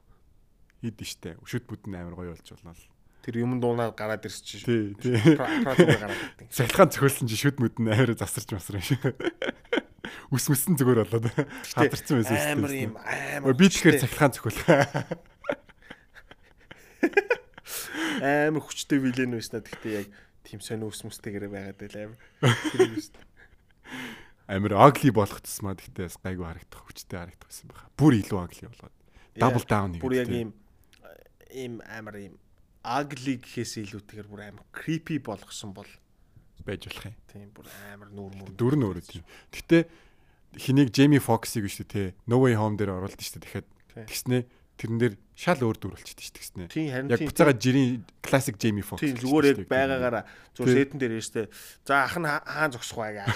[0.83, 1.39] хийдэн штэ.
[1.41, 2.85] Өшөд бүдэн амар гоё болж болно л.
[3.25, 4.97] Тэр юм дуунаад гараад ирсэн чинь.
[5.01, 5.17] Тий, тий.
[5.39, 6.51] Гараад ирсэн.
[6.53, 9.01] Цахилгаан цохиулсан чи шүд мүдэн амар засарч масраа шүү.
[10.33, 11.27] Үс мүсэн зүгээр болоод
[11.75, 12.39] хадарсан байсан.
[12.59, 13.55] Амар юм амар.
[13.55, 14.61] Би тэгэхээр цахилгаан цохиул.
[18.25, 20.09] амар хүчтэй вилэн байснаа гэхдээ яг
[20.45, 22.21] тийм сонь үс мүстэйгээр байгаад байл амар.
[24.45, 27.89] Амар ugly болох тусмаа гэхдээ бас гайгүй харагдах хүчтэй харагдах байсан байха.
[27.97, 28.97] Бүр илүү ugly болоод.
[29.35, 30.53] Double down Бүр яг ийм
[31.51, 32.35] ийм амар ийм
[32.85, 35.89] ugly гэхээс илүүтэйгээр бүр амар creepy болгосон бол
[36.63, 37.17] байж болох юм.
[37.27, 38.49] тийм бүр амар нүүр мөр.
[38.55, 39.25] Дүр нь өөрөө тийм.
[39.51, 39.79] Гэтэ
[40.55, 40.95] хэнийг
[41.25, 42.15] Foxx-ийг шүү дээ те.
[42.31, 43.67] No Way Home дээр оруулдаг шүү дээ.
[43.91, 44.07] Тийм.
[44.07, 44.39] тэгснэ
[44.79, 46.71] тэрэн дээр шал өөр дүр болчихсон шүү дээ.
[46.71, 47.11] Тэгснэ.
[47.11, 49.03] Яг буцаага жирийн классик Jamie Foxx.
[49.03, 50.25] Тийм гэж зүгээр яг байгаагаараа
[50.55, 51.47] зүгээр сэтэн дээр ярьжтэй.
[51.87, 53.27] За ах нь хаа- хаан зогсох бай гээ.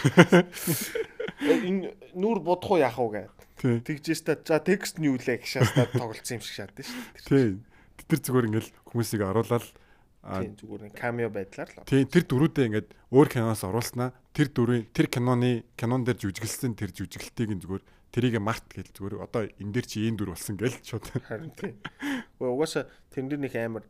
[1.68, 3.30] Энэ нүүр бодох уу яах уу гэ.
[3.58, 3.78] Тийм.
[3.82, 7.26] Тэгжээс та за текст нь юу лээ гэшээс та тоглолцсон юм шиг шатдаг шүү дээ.
[7.26, 7.54] Тийм.
[8.06, 9.66] Тэр зүгээр ингээл хүмүүсийг оруулаад
[10.28, 11.88] Тийм зүгээр нэг камео байдлаар л.
[11.88, 16.92] тийм тэр дөрүүдээ ингээд өөр киноос оруулснаа тэр дөрвийн тэр киноны кинон дээр жүжиглсэн тэр
[16.92, 20.76] жүжиглэлтийг нь зүгээр тэрийг март гэл зүгээр одоо энэ дээр чи ийм дүр болсон гэл
[20.84, 21.76] шууд Харин тийм.
[22.40, 23.84] Угаасаа тэрэн дээр нэг амар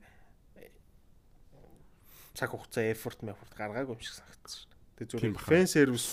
[2.38, 4.78] цаг хугацаа effort effort гаргаагүй юм шиг санагдсан шүү дээ.
[4.98, 6.06] Тэг Тийм зүгээр фэн сервис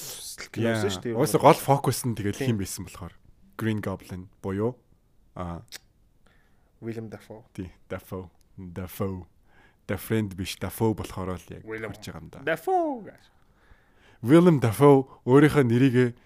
[0.50, 1.18] киносон шүү дээ.
[1.18, 3.14] Өөсө гол фокус нь тэгэл хим байсан болохоор
[3.58, 4.74] Green Goblin буюу
[5.38, 5.62] а
[6.82, 7.46] William Dafoe.
[7.54, 9.26] тий Dafoe Dafoe
[9.86, 12.42] The friend биш Dafoe болохоор л яг хүрч байгаа юм да.
[12.42, 13.14] Dafoe.
[14.26, 16.18] Willem Dafoe өөрийнхөө нэрийг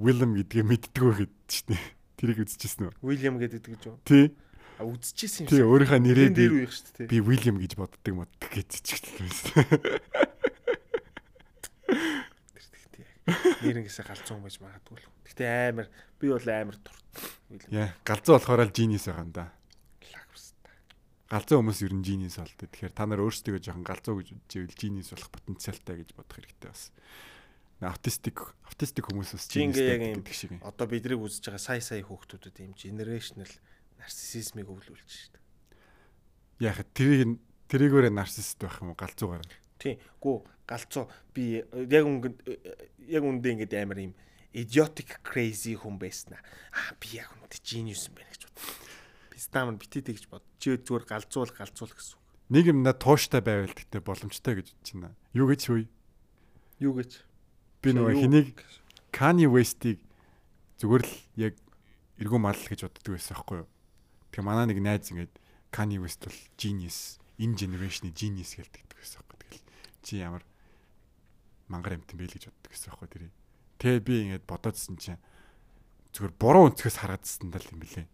[0.00, 1.76] Willem гэдгээ мэддэггүй гэдэг чинь
[2.18, 2.94] тэрийг үзчихсэн үү?
[3.04, 4.00] William гэдэг гэж юу?
[4.08, 4.32] Тий.
[4.80, 7.12] А үзчихсэн юм Тий өөрийнхөө нэрээ дээр би үеих шүү дээ.
[7.12, 9.68] би William гэж боддог моддаг гэж чиглэлсэн.
[11.92, 13.06] Тэр тэгтээ.
[13.68, 15.06] Нэрнгээсээ галзуун байж магадгүй л.
[15.28, 15.86] Гэтэ амар
[16.16, 16.76] би бол амар.
[17.52, 19.52] William Яа, галзуу болохоор л genius байгаа юм да.
[21.32, 22.68] Галзуу хүмүүс ер нь genius болдог.
[22.68, 26.92] Тэгэхээр та нар өөрсдөө жоохон галзуу гэж үзвэл genius болох потенциалтай гэж бодох хэрэгтэй бас.
[27.80, 30.52] Автистик автистик хүмүүс бас юм гэдэг шиг.
[30.60, 33.48] Одоо бидрийг үзэж байгаа сая сая хүүхдүүдэд ийм generational
[33.96, 36.68] нарциссизмыг өвлүүлж шүү дээ.
[36.68, 37.40] Яг тэрийг
[37.72, 39.48] тэрийгээрээ нарциссист байх юм уу галзуугаар.
[39.80, 39.96] Тийм.
[40.20, 42.44] Гү галзуу би яг өнгөнд
[43.08, 44.14] яг үндэ ингээд амар юм
[44.52, 46.44] idiotic crazy хүн байснаа.
[46.76, 48.81] Аа би яг үндэ genius юм байна гэж бод.
[49.32, 50.44] Би стамын битээ тэгж бод.
[50.60, 52.20] Чи зүгээр галзуул галзуул гэсэн.
[52.20, 52.22] үг.
[52.52, 55.16] Нэг юм надад тууштай байвал гэхдээ боломжтой гэж бодож байна.
[55.32, 55.88] Юу гэж хөөе?
[56.84, 57.10] Юу гэж?
[57.80, 58.60] Би нөгөө хэнийг?
[59.08, 60.04] Kanye West-ийг
[60.76, 61.56] зүгээр л яг
[62.20, 63.68] эргүү мал гэж боддог байсан байхгүй юу?
[64.36, 65.32] Тэгээ манай нэг найз ингээд
[65.72, 69.36] Kanye West бол genius, энэ generation-ы genius гэлдэг байсан байхгүй.
[69.48, 69.64] Тэгэл
[70.04, 70.44] чи ямар
[71.72, 73.24] мангар амт юм бэ л гэж боддог байсан байхгүй тэр.
[73.80, 75.20] Тэгээ би ингээд бодоодсэн чинь
[76.12, 78.06] зүгээр буруу өнцгөөс харагдсан даа юм бэлээ.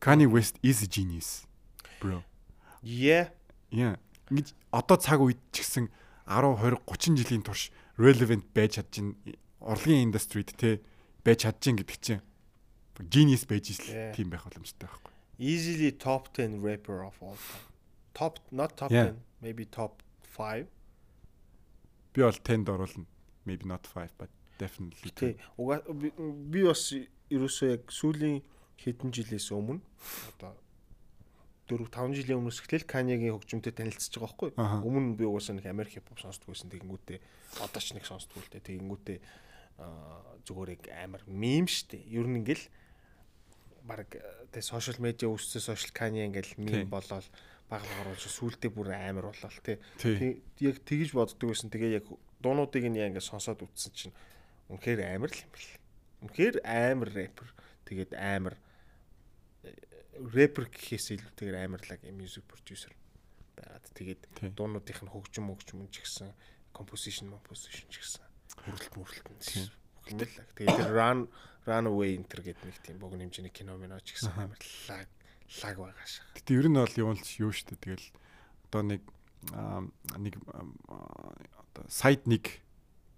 [0.00, 1.46] Kanye West is a genius.
[2.00, 2.22] Bro.
[2.82, 3.30] Yeah.
[3.70, 3.98] Яа.
[4.30, 5.88] Ингээд одоо цаг үед ч гэсэн
[6.28, 9.16] 10, 20, 30 жилийн турш relevant байж чадчихна.
[9.60, 10.78] Орлогын индустрид те
[11.24, 12.22] байж чадчихна гэдэг чинь
[13.10, 14.12] genius байж Yeah.
[14.12, 15.12] ил тийм байх боломжтой байхгүй.
[15.38, 17.66] Easily top 10 rapper of all time.
[18.14, 19.14] Top not top Yeah.
[19.14, 20.66] 10, maybe top 5.
[22.14, 23.06] Би бол 10-д оруулна.
[23.46, 25.10] Maybe not 5 but definitely.
[25.18, 26.12] Би
[26.50, 26.92] би бас
[27.30, 28.42] ерөөсөө яг сүүлийн
[28.78, 29.82] хэдэн жилээс өмнө
[30.34, 30.54] одоо
[31.68, 34.88] 4 5 жилийн өмнөөс эхлээл Каньягийн хөгжмөнтэй танилцж байгаа байхгүй.
[34.88, 36.72] Өмнө би угаасаа нэг Америк хипхоп сонсдог байсан.
[36.72, 37.18] Тэгэнгүүтээ
[37.60, 38.64] одоо ч нэг сонсдог л дээ.
[38.64, 39.18] Тэгэнгүүтээ
[40.48, 42.00] зүгээр яг амар мем штэ.
[42.08, 42.64] Ер нь ингээл
[43.84, 47.28] баг тэг сошиал медиа үүссэн сошиал Канья ингээл мем болоод
[47.68, 49.76] баг баг оруулж сүултээ бүр амар болол тий.
[50.64, 51.68] Яг тэгж боддог байсан.
[51.68, 52.08] Тэгээ яг
[52.40, 54.16] дуунуудыг нь яа ингээд сонсоод үтсэн чинь
[54.72, 55.70] үнэхээр амар л юм бэл.
[56.24, 57.48] Үнэхээр амар рэпер.
[57.84, 58.56] Тэгээд амар
[60.18, 62.92] рэпер гэхээс илүүтэйгээр амар лаг music producer
[63.58, 64.22] байгаад тэгээд
[64.54, 66.30] дуунуудынх нь хөгжим хөгжим ч гэсэн
[66.74, 68.24] composition composition ч гэсэн
[68.66, 69.70] хөрөлт мөрлөлт нь
[70.08, 70.48] хэмэллэг.
[70.56, 71.20] Тэгээд тэр run
[71.66, 74.48] runaway enter гэдэг нэг тийм богино хэмжээний кино минь ч гэсэн Аха.
[74.48, 74.60] амар
[75.62, 76.24] лаг байгаа шээ.
[76.38, 78.06] Гэтэ ер нь бол юм л юу штэ тэгэл
[78.70, 79.02] одоо нэг
[80.16, 82.62] нэг одоо сайд нэг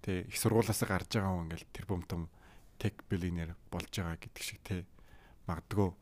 [0.02, 2.22] тэ их сургуулаасаа гарч байгаа хүн ингээл тэр бомтом
[2.80, 4.84] тек биллионер болж байгаа гэдэг шиг тэ
[5.46, 5.94] магадгүй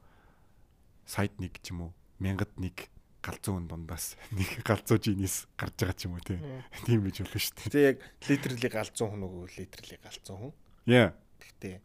[1.08, 2.92] сайд нэг ч юм уу мянгад нэг
[3.24, 7.64] галзуу хүн дундаас нэг галзуу жинис гарч байгаа ч юм уу тийм байж болно штэ.
[7.72, 7.98] Гэтэ яг
[8.28, 10.52] литерли галзуу хүн нөгөө литерли галзуу хүн.
[10.84, 11.16] Яа.
[11.40, 11.80] Гэхдээ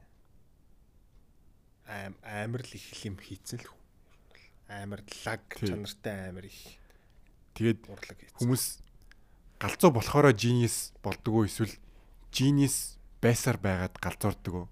[1.88, 3.72] амар л их юм хийцэн л.
[4.68, 6.60] Амар лаг чанартай амар их
[7.56, 7.86] Тэгээд
[8.44, 8.64] хүмүүс
[9.64, 11.72] галзуу болохоро жинис болдгоо эсвэл
[12.34, 14.68] жинис байсаар байгаад галзуурдаг уу?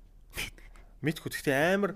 [1.06, 1.94] Мэдгүй гэхдээ амар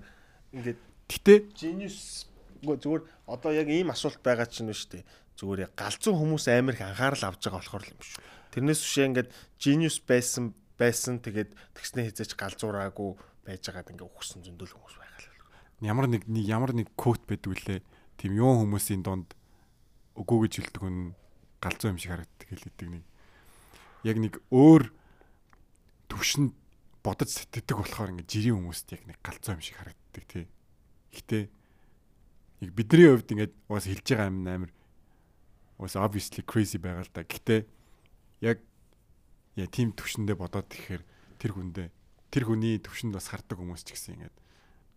[0.54, 2.26] ингээд Гэтэ genius
[2.62, 5.04] үгүй зүгээр одоо яг ийм асуулт байгаа ч юм шүү дээ.
[5.36, 8.20] Зүгээр галзуу хүмүүс амар их анхаарал авж байгаа болохоор юм шүү.
[8.56, 9.30] Тэрнээс үшээ ингээд
[9.60, 13.10] genius байсан байсан тэгээд тэгснээ хизээч галзуураагүй
[13.44, 15.84] байж байгаад ингээд өгсөн зөндөл хүмүүс байгаа л.
[15.84, 17.80] ямар нэг ямар нэг код байдаг үлээ.
[18.16, 19.36] Тийм юун хүмүүсийн донд
[20.16, 21.12] үгүй гэж хэлдэг хүн
[21.60, 23.04] галзуу юм шиг харагддаг хэлээдэг нэг.
[24.08, 24.88] Яг нэг өөр
[26.08, 26.52] төвшөнд
[27.04, 30.48] бодож сэтгэдэг болохоор ингээд жирийн хүмүүст яг нэг галзуу юм шиг харагддаг тий.
[31.12, 31.38] Гэтэ
[32.60, 34.72] яг бидний хувьд ингээд уус хэлж байгаа юм амар
[35.78, 37.24] уус obviously crazy байгаа л да.
[37.24, 37.66] Гэтэ
[38.40, 38.58] яг
[39.56, 41.02] яа тийм төвшөндөө бодоод ихээр
[41.36, 41.88] тэр хүндээ
[42.32, 44.36] тэр хүний төвшөнд бас хардаг хүмүүс ч гэсэн ингээд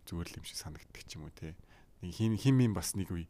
[0.08, 1.56] зүгээр л юм шиг санагддаг ч юм уу те.
[2.00, 3.28] Нэг хим химийн бас нэг үе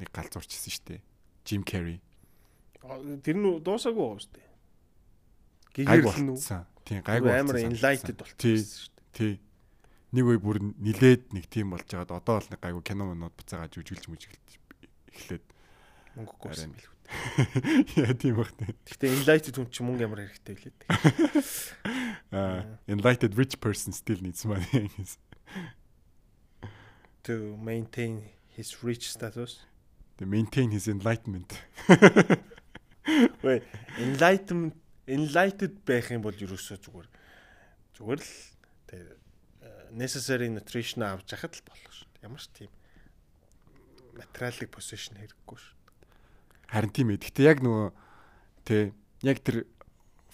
[0.00, 1.00] нэг галзуурчсан шүү дээ.
[1.44, 2.00] Jim Carrey.
[3.24, 4.20] Тэр нь дуусаагүй.
[5.74, 6.64] Гайг Гэгэрл нь болцсон.
[6.84, 9.12] Тийм гайг гайг амар enlightened болчихсон дээ.
[9.12, 9.32] Тий.
[10.14, 13.66] Нэг үе бүр нилээд нэг тийм болж байгаад одоо бол нэг гайгүй кино монод буцаагаа
[13.74, 14.58] жүжиглж мүжиглж
[15.10, 15.44] эхлээд
[16.14, 16.74] Мөнгөгүй нь.
[16.78, 16.92] билүү.
[18.06, 18.70] яа тийм бах те.
[18.86, 20.86] Гэхдээ enlightened хүн чинь мөнгө ямар хэрэгтэй билээ.
[22.38, 24.86] Аа enlightened rich person still needs money.
[27.24, 29.64] To maintain his rich status.
[30.20, 31.56] To maintain his enlightenment.
[33.42, 33.64] Вэ
[33.98, 34.76] enlightenment
[35.08, 37.08] enlightened байх юм бол ерөөсөө зүгээр
[37.96, 38.32] зүгээр л
[38.92, 39.16] тэгээ
[39.94, 42.08] necessary nutrition авч яхад л болох шүү.
[42.18, 42.26] дээ.
[42.26, 42.72] Ямар ч тийм
[44.18, 45.74] материалын position хэрэггүй шүү.
[46.70, 47.22] Харин тийм ээ.
[47.22, 47.88] Гэтэ яг нөгөө
[48.66, 48.92] тэ
[49.22, 49.66] яг тэр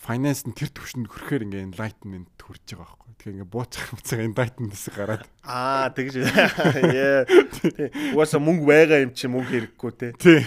[0.01, 3.09] finance нь тэр төвшөнд хүрэхээр ингээ enlightenment хүрч байгаа байхгүй.
[3.21, 7.29] Тэгэхээр ингээ бууцах буцаага enlightenment-с гараад Аа тэгж яа.
[8.17, 10.09] Угаасаа мөнгө байгаа юм чи мөнгө хэрэггүй те.
[10.17, 10.41] тий.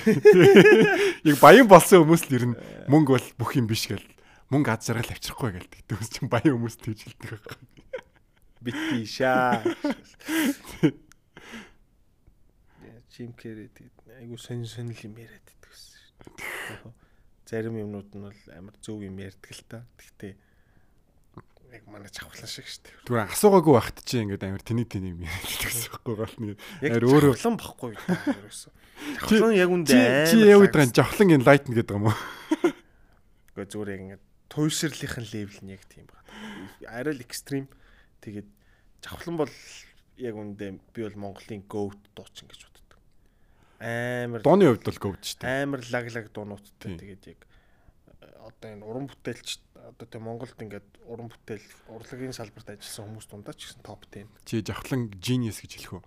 [1.29, 2.57] Яг баян болсон хүмүүс л ер нь
[2.89, 4.01] мөнгө бол бүх юм биш гэл
[4.49, 7.57] мөнгө аз жаргал авчрахгүй гэл хүмүүс чинь баян хүмүүс тэгж хэлдэг байхгүй.
[8.63, 9.59] Битгий шаа.
[13.13, 16.13] Жим Керри тэгээд айгу сонь сонь юм яриад байдаг гэсэн шүү.
[16.33, 16.93] дээ.
[17.45, 19.85] Зарим юмнууд нь бол амар зөв юм ярьдаг л та.
[20.01, 20.33] Гэхдээ
[21.77, 23.05] яг манай чавхлан шиг шүү дээ.
[23.05, 26.57] Түр асуугаагүй байхад чи ингээд амар тэний тэний юм ярьдаг гэсэн байхгүй гол нэг.
[26.81, 28.71] Яг өөрөө- баггүй да ерөөсөө.
[29.21, 30.25] Чавхлан яг үндэ амар.
[30.33, 32.17] чи гэдэг нь жавхлан enlighten гэдэг юм уу?
[33.53, 36.29] Гэхдээ зүгээр яг ингээд туйшрлынхын левел нь яг тийм байна.
[36.89, 37.69] Арай л экстрим.
[38.23, 38.49] Тэгээд
[39.03, 39.53] чавхлан бол
[40.17, 42.99] яг үндэ би бол Монголын goat дуучин гэж боддог.
[43.83, 45.63] Амар Дооны хувьд бол говд шүү дээ.
[45.67, 47.39] амар лаглаг дуунуудтай тэгээд яг
[48.23, 53.27] э, одоо энэ уран бүтээлч одоо тийм Монголд ингээд уран бүтээл урлагийн салбарт ажилласан хүмүүс
[53.27, 54.31] дундаа ч гэсэн топ 10.
[54.47, 56.03] Чи жавхлан genius гэж хэлэх үү?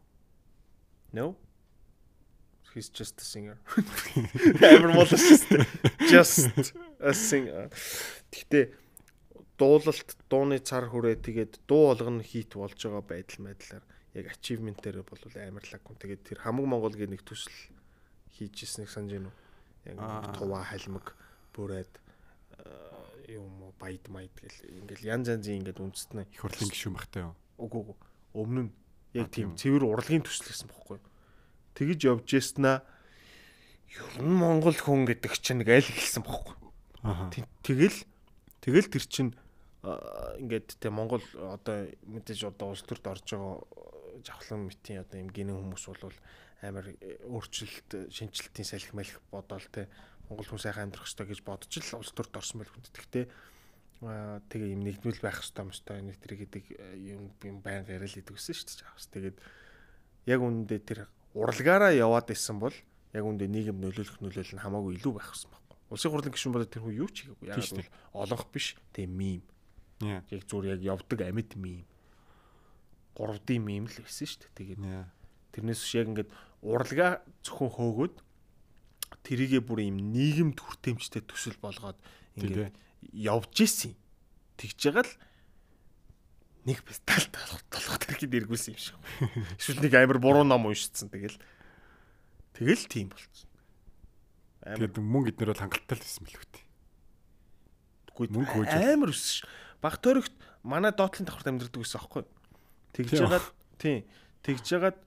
[1.13, 1.37] No.
[2.73, 3.57] He's just a singer.
[4.61, 5.65] Амар молоо шүү дээ.
[6.13, 7.73] Just a singer.
[8.29, 8.86] Гэхдээ
[9.59, 13.85] дуулалт, дууны цар хүрээ тэгээд дуу болгоно хит болж байгаа байдал байдлаар
[14.17, 15.97] яг achievement дээр бол амар лаг хүн.
[16.01, 17.53] Тэгээд тэр хамаг Монголгийн нэг төсөл
[18.37, 19.37] хийж ирснийг санаж байна уу?
[19.87, 20.33] Яг Аа.
[20.37, 21.17] туваа халмаг
[21.57, 21.93] бүрээд
[22.61, 27.23] э, юм уу баяд майд гэл ингээл янз янзын ингээд үндэстнэ Их хурлын гишүүн багтай
[27.29, 27.35] юу?
[27.61, 27.97] Үгүй үгүй.
[28.37, 28.73] Өмнө нь
[29.17, 30.99] яг тийм цэвэр урлагийн төсөл гэсэн бохгүй.
[31.77, 32.85] Тэгэж явж яснаа
[33.89, 36.25] ер нь Монгол хүн гэдэг чинь нэг аль хэлсэн.
[37.33, 37.99] Тэ- Тэгэл
[38.61, 39.46] тэгэл тэр чин а,
[40.43, 45.31] ингээд те Монгол одоо мэдээж одоо улс төрд орж байгаа э, жавхлан мэтийн одоо юм
[45.31, 46.17] гинэн хүмүүс бол
[46.63, 49.87] амар э, өөрчлөлт шинжилтийн салхи малх бодоол те
[50.27, 52.91] Монгол хүн сайхан амьдрах хэрэгтэй гэж бодож л улс төрд орсон байл хүнд.
[52.91, 53.25] Гэхдээ
[54.03, 56.03] аа тэгээ юм нэгдмэл байх хэрэгтэй юм дээ.
[56.03, 56.65] Нэг тэр гэдэг
[56.99, 58.81] юм юм байнга яриад идэг гэсэн шүү дээ.
[58.83, 59.07] Жаавс.
[59.15, 59.37] Тэгээд
[60.27, 61.01] яг үүндээ тэр
[61.39, 62.75] уралгаараа яваад исэн бол
[63.15, 65.67] яг үүндээ нийгэм нөлөөлөх нөлөөлөл нь хамаагүй илүү байх гэсэн байна.
[65.95, 67.47] Улсын хурлын гишүүн бол тэр хүн юу ч хийгээгүй.
[67.47, 68.75] Яг бол олонх биш.
[68.91, 69.43] Тэгээ мим.
[70.05, 71.85] Яг зүгээр яг явдаг амьд мим.
[73.17, 74.77] 3D мим л байсан шүү дээ.
[74.77, 74.83] Тэгээд
[75.57, 76.31] тэрнээс биш яг ингээд
[76.61, 78.15] уралгаа зөвхөн хөөгөөд
[79.25, 81.97] тэрийгэ бүр юм нийгэмд хүртээмжтэй төсөл болгоод
[82.37, 82.77] ингээд
[83.17, 83.97] явж исэн.
[84.61, 85.15] Тэгж байгаа л
[86.69, 87.25] нэг пистал
[87.73, 88.97] толгой тэрхий дэргүүлсэн юм шиг.
[89.61, 91.41] Эсвэл нэг амар буруу ном уншицсан тэгэл.
[92.53, 93.49] Тэгэл тийм болцсон.
[94.61, 96.67] Амар Тэгээд мөнгө эднэр бол хангалттай л байсан мэл үү.
[98.17, 99.47] гүйд мөнгө хөөж амар өссөн.
[99.87, 100.35] Баг төрөгт
[100.67, 102.27] манай доотлын давхарт амьдрдаг гэсэн аахгүй.
[102.91, 103.47] Тэгж жагаад
[103.79, 104.03] тийм
[104.43, 104.99] тэгж жагаад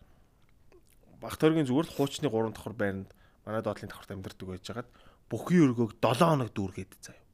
[1.20, 3.12] баг төргийн зүгээр л хуучны 3 давхар байранд
[3.44, 4.88] манай доотлын давхарт амьдрдаг байж жагаад
[5.28, 7.28] бүхий өргөөг 7 хоног дүүргээд заяа.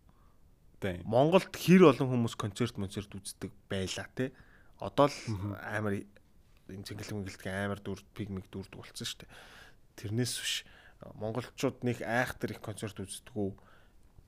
[0.81, 1.05] Тийм.
[1.05, 4.33] Монголд хэр олон хүмүүс концерт монцерт үздэг байлаа те.
[4.81, 5.17] Одоо л
[5.61, 9.33] амар энэ цэнгэлэг мэнгэлдэг амар дүр пигмик дүрдэг болсон шүү дээ.
[10.01, 10.55] Тэрнээс биш
[11.13, 13.53] монголчууд нэг айхтар их концерт үздэггүй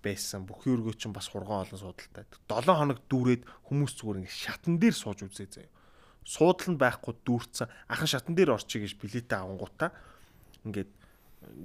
[0.04, 0.45] байсан.
[0.48, 2.26] Бүхий өргөө чинь бас хурган олон суудалтай.
[2.48, 5.72] 7 хоног дүүрээд хүмүүс зүгээр ингэ шатан дээр сууж үзээ заяа.
[6.28, 9.91] Суудал нь байхгүй дүүрцэн ахан шатан дээр орчих гэж билетээ авангуудаа
[10.68, 10.91] ингээд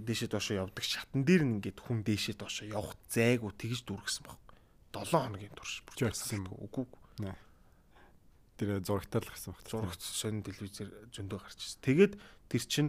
[0.06, 4.38] дээшээ доошоо явдаг шатан дээр нь ингээд хүн дээшээ доошоо явах зайгүй тэгж дүүргэсэн баг.
[4.92, 7.32] 7 хоногийн турш бүр Жирсэн юм Үгүй үгүй.
[8.60, 9.66] Тэр зурагтаар л гарсан багт.
[9.66, 11.82] зурагт сонин телевизээр зөндөө гарч ирсэн.
[11.82, 12.12] Тэгээд
[12.52, 12.86] тэр чин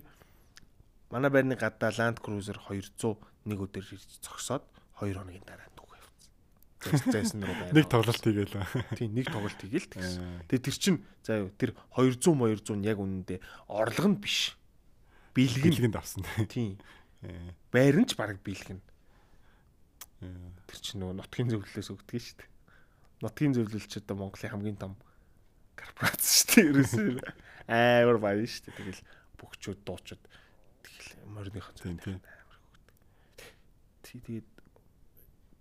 [1.09, 3.17] манай байрны гадаа Land Cruiser 200
[3.47, 4.67] нэг өдөр ирж зогсоод
[5.01, 7.11] 2 хоногийн дараа дүүгээ явцсан.
[7.13, 7.73] Зайсан руу байна.
[7.73, 8.55] Нэг тоглолт хийгээл.
[8.99, 10.21] тийм нэг тоглолт хийгээл тэгсэн.
[10.21, 10.43] Аа.
[10.51, 13.39] Тэгээд тэр чин за юу тэр 200 200 нь яг үнэндээ
[13.71, 14.55] орлого нь биш.
[15.33, 15.63] Бэлгэн.
[15.73, 16.21] Бэлгэнд авсан.
[16.51, 16.77] Тийм.
[17.23, 18.79] Э, Байран ч баг бэлгэн.
[20.21, 20.27] э,
[20.69, 22.49] Тэр чин нөгөө нутгийн зөвлөлөөс өгдөг шүү дээ.
[23.23, 24.93] Нутгийн зөвлөл ч одоо Монголын хамгийн том
[25.79, 26.69] корпорац шүү дээ.
[26.69, 27.07] Ерөөсөө
[27.71, 28.77] амар баян шүү дээ.
[28.77, 29.01] Тэгэл
[29.39, 30.21] бүгчүүд дуучид
[30.83, 32.19] тэгэл морныхоо Тийм тийм.
[34.03, 34.52] Тий тэгээд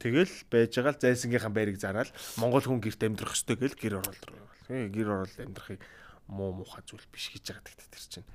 [0.03, 2.11] тэгэл байж байгаа л зайсангийнхаа байрыг зараад
[2.43, 4.51] Монгол хүн гэрт амьдрах ёстой гэл гэр оролт руу.
[4.67, 5.79] Тий гэр оролт амьдрахыг
[6.27, 8.29] муу муухай зүйл биш гэж байгаа гэдэг тэр чинь.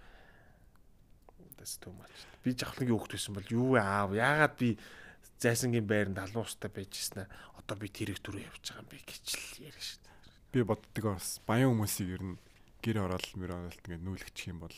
[1.59, 2.15] That's too much.
[2.45, 4.79] Би жавхлангийн хүүхд байсан бол юу аав яагаад би
[5.43, 7.27] зайсангийн байранд алуун устай байж гиснэ
[7.59, 10.15] одоо би тэрэг түрүү явж байгаа юм бэ гэж л яриа шүү дээ.
[10.55, 12.39] Би боддог бас баян хүмүүсийг ер нь
[12.79, 14.77] гэр орол мөр оролт ингээд нүүлгчих юм бол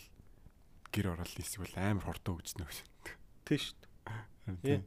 [0.90, 2.72] гэр орол хийсэг бол амар хурдан өгч нөх.
[3.46, 4.58] Тий шүү дээ.
[4.66, 4.82] Тийм.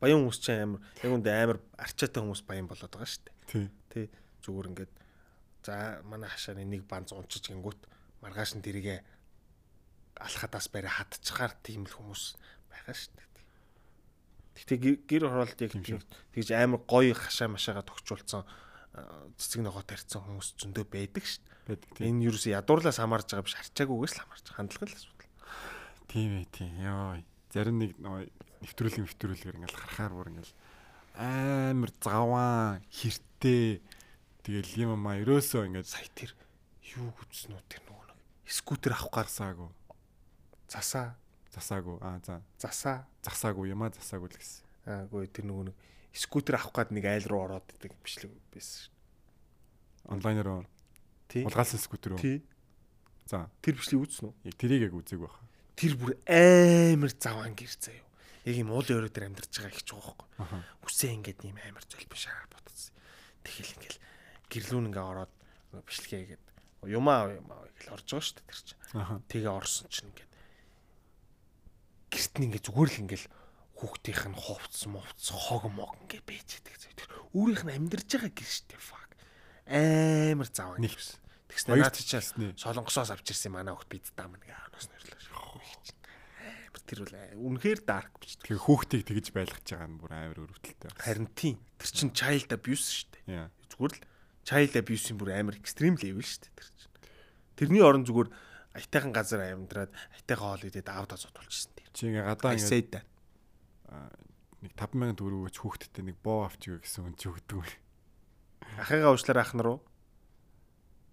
[0.00, 3.36] Баян хүмүүс чинь амар яг үндэ амар арчаатай хүмүүс баян болоод байгаа шүү дээ.
[3.92, 4.06] Тий.
[4.40, 4.92] Зүгээр ингээд
[5.64, 7.80] за манай хашааны нэг банз унчиж гингүүт
[8.24, 9.04] маргааш нь тэрийгэ
[10.20, 12.22] алхадаас барай хатчихаар тийм л хүмүүс
[12.72, 13.28] байгаа шүү дээ.
[14.60, 15.00] Гэтэ гэр-
[15.84, 16.08] Тийм шүү.
[16.36, 18.42] тэгж амар гоё хашаа машаагаа төгчүүлсэн
[19.36, 21.76] цэцэг ногоо тарьсан хүмүүс зөндөө байдаг шүү дээ.
[21.76, 22.00] Байдаг.
[22.02, 25.32] Энэ юу ч ядуурлаас хамаарж байгаа биш харчаагүйгээс л хамаарч хандлагын л асуудал.
[26.10, 26.72] Тийм ээ тийм.
[26.82, 27.22] Йоо.
[27.54, 27.92] Зарим нэг
[28.60, 30.54] нөгөө нэвтрүүлэг нэвтрүүлгээр ингээл харахаар бүр ингээл
[31.16, 33.80] амар заваа хэртэй
[34.44, 36.36] тэгэл юм амаа ерөөсөө ингээд Сая тэр
[36.96, 39.70] юу үзсэн үү тэр нөгөө нэг скутер авах гарсан засаагүй.
[40.68, 41.08] засаа
[41.50, 41.98] Засаагүй.
[42.00, 42.42] Аа за.
[42.58, 44.62] засаа Засаагүй юм аа засаагүй л гэсэн.
[44.86, 45.76] аагүй тэр нөгөө нэг
[46.14, 48.94] скутер авах гад нэг айл руу ороод идэг бичлэг байсан шүү.
[50.14, 50.66] Онлайнаар
[51.28, 51.42] Тий.
[51.46, 52.22] улгаалсан скутер үү?
[52.22, 52.38] Тий.
[53.26, 53.50] За.
[53.62, 54.54] Тэр бичлэг үзсэн үү?
[54.58, 55.38] Тэрийг яг үзег байх.
[55.78, 58.09] Тэр бүр амар заваан гэр заяа.
[58.48, 60.62] Яг юм уулын өрөө дээр амьдарч байгаа их ч байгаа байхгүй.
[60.86, 62.94] Үсээ ингээд ийм амар золбишаар ботсон.
[63.44, 63.98] Тэгэл ингээл
[64.48, 65.32] гэрлүүн ингээ ороод
[65.84, 66.44] бичлэгээгээд
[66.88, 68.80] юмаа юмаа гэл орж байгаа шүү дээ тэр чинь.
[69.28, 70.32] Тэгээ орсон чинь ингээд
[72.10, 73.26] гэрт нь ингээ зүгээр л ингээл
[73.80, 78.50] хүүхдийнх нь хувцс мовц хог мог ингээ идэг зөө тэр өөрийнх нь амьдарч байгаа гэр
[78.50, 79.10] штэ fuck
[79.70, 80.90] амар заваа Нэг.
[80.92, 81.16] нэгс
[81.48, 82.58] тэгснэ Хоёр наад чи чичээснэ.
[82.60, 85.19] солонгосоос авч ирсэн манай хүүхд бид дам нэг аанаас нэрлээ шүү
[86.90, 90.90] тэр бол аа, үнэхээр dark биш Тэгээ хүүхдийг тэгж байлгаж байгаа нь бүр амар өрөвдөлтэй.
[90.98, 93.46] харин тийм тэр чин child abuse штэ Яа.
[93.70, 94.02] зүгээр л
[94.42, 96.90] child abuse-ийн бүр амар extreme level штэ тэр чин
[97.54, 98.28] тэрний орон зүгээр
[98.74, 102.66] айтайхан газар амьдраад айтайхан хоол идээд аавда зодулчихсан тэр Чи ингээ гадаа ингээ
[104.60, 107.64] нэг 5000 төгрөгөөч хүүхдтэй нэг боо авчиг гэсэн хүн чи өгдөг.
[108.76, 109.78] ахыгаа уучлаар ах наруу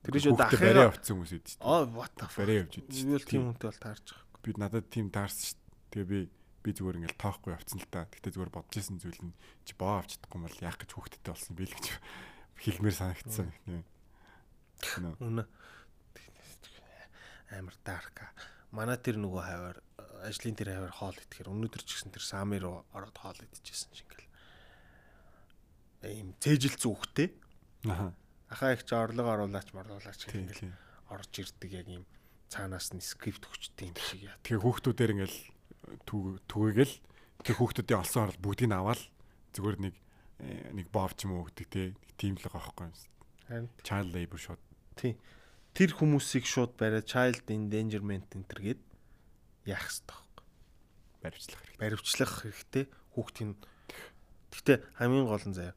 [0.04, 1.56] тэр шүү ахыгаа барай авцсан хүмүүс идэв.
[1.64, 3.24] оо what the fuck Барай явж идэв.
[3.24, 5.60] тийм хүнтэй бол таарч байгаа Би надад тийм таарсан шүү.
[5.98, 6.30] Тэгээ би
[6.62, 8.06] би зүгээр ингээл тоохгүй явцсан л та.
[8.06, 9.34] Гэтэ зүгээр бодож исэн зүйл нь
[9.66, 11.86] чи боо авч чадахгүй бол яах гэж хүүхдтэй болсон би л гэж
[12.62, 13.50] хэлмээр санагдсан.
[15.18, 15.50] Үнэ.
[17.50, 18.30] Амар дарка.
[18.70, 19.82] Манай тэр нөгөө хаваар
[20.22, 24.14] ажлын тэр хаваар хоол идэхээр өнөөдөр ч гэсэн тэр сами руу ороод хоол идчихсэн шиг
[24.14, 27.34] ингээл ийм цээжил зүгтэй.
[27.90, 28.14] Аха.
[28.54, 30.78] Ахаа их ч орлого оруулаач моруулаач гэх ингээл
[31.10, 32.06] орж ирдэг яг ийм
[32.54, 34.38] цаанаас нь скрипт өгчтэй юм шиг яа.
[34.44, 35.57] Тэгээ хүүхдүүдээр ингээл
[36.06, 36.96] түгээгээл
[37.44, 39.02] тэр хүүхдүүдийн олсон орол бүгдийг нь аваад
[39.56, 39.96] зүгээр нэг
[40.44, 41.82] э, нэг бов ч юм уу гэдэг те
[42.20, 42.96] тийм л байгаа байхгүй юм.
[43.48, 44.62] Харин Child labor шууд.
[45.00, 45.14] тий.
[45.78, 48.82] Тэр хүмүүсийг шууд бариад child endangerment enter гээд
[49.70, 50.46] яах хэрэгтэй байхгүй.
[51.22, 51.80] баримтлах хэрэгтэй.
[51.80, 53.52] баривчлах хэрэгтэй хүүхдийн
[54.52, 55.76] Гэхдээ хамгийн гол нь заяа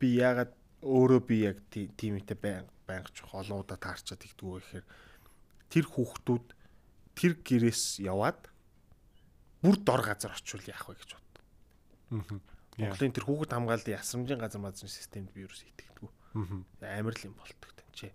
[0.00, 4.86] би ягаад өөрөө би яг ти- тимтэй байн байнгч олон удаа таарчаад игдгүү гэхээр
[5.70, 6.46] тэр хүүхдүүд
[7.14, 8.48] тэр гэрээс яваад
[9.62, 11.32] бүр дор газар очивол яах вэ гэж бод.
[12.76, 16.10] Монголын тэр хүүхэд хамгааллын ясрамжийн газар мазрын системд би юу ч итгэдэггүй.
[16.82, 18.08] Амар л юм болтог тань чи.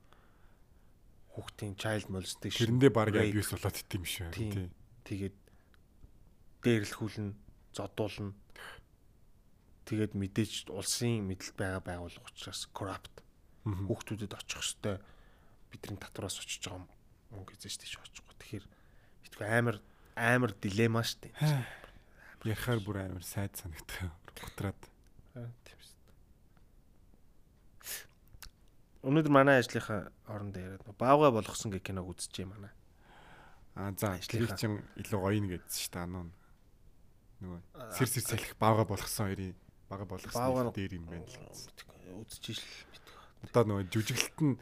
[1.37, 4.33] Хүүхдийн child molestation Тэрэндээ баг абьюс болоод идэм шүү.
[4.33, 4.51] Тийм.
[4.51, 4.69] Тий.
[5.05, 5.37] тэгээд
[6.65, 7.37] дээрлэхүүлнэ,
[7.77, 8.33] зодуулна.
[9.85, 13.23] Тэгээд мэдээж улсын мэдлэл байгаа байгууллага учраас corrupt
[13.63, 14.99] хүүхдүүдэд очих хөстэй
[15.71, 16.87] бидний татвараас очиж байгаа
[17.31, 18.35] мөнгө эзэж тийш очихгүй.
[18.39, 18.65] Тэгэхээр
[19.45, 19.77] амар
[20.15, 21.29] амар дилемма штэ.
[22.43, 24.09] Ярихаар бүр амар сайд санагдав.
[24.33, 24.79] Готраад.
[25.33, 25.95] Тийм шүү.
[29.07, 32.71] Өнөөдөр манай ажлынхаа орондоо яриад баавга болгосон гэх киног үзчихье манай.
[33.77, 34.57] Аа за Ажлынхаа.
[34.57, 36.25] ажлынхаа чин илүү гоё нэг гэдсэн шүү дээ ануу.
[37.37, 37.59] Нөгөө
[37.93, 39.53] сэр сэр салхих баага болгосон хоёрын
[39.89, 41.69] бага болгосон дээр юм байна л гэсэн.
[42.25, 42.97] Үзчихэж л
[43.45, 44.55] Одоо нөгөө жүжиглэлт нь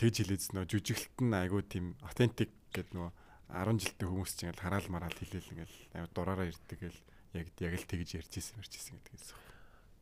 [0.00, 3.12] тэгж хэлээдс нөгөө жүжиглэлт нь айгүй тийм authentic гэдэг нөгөө
[3.50, 7.00] 10 жилдээ хүмүүс чинь ингээл хараал мараал хэлээл ингээл амар дураараа ирдэг гэл
[7.34, 9.38] яг яг л тэгж ярьж исэн ярьж исэн гэдэг юм.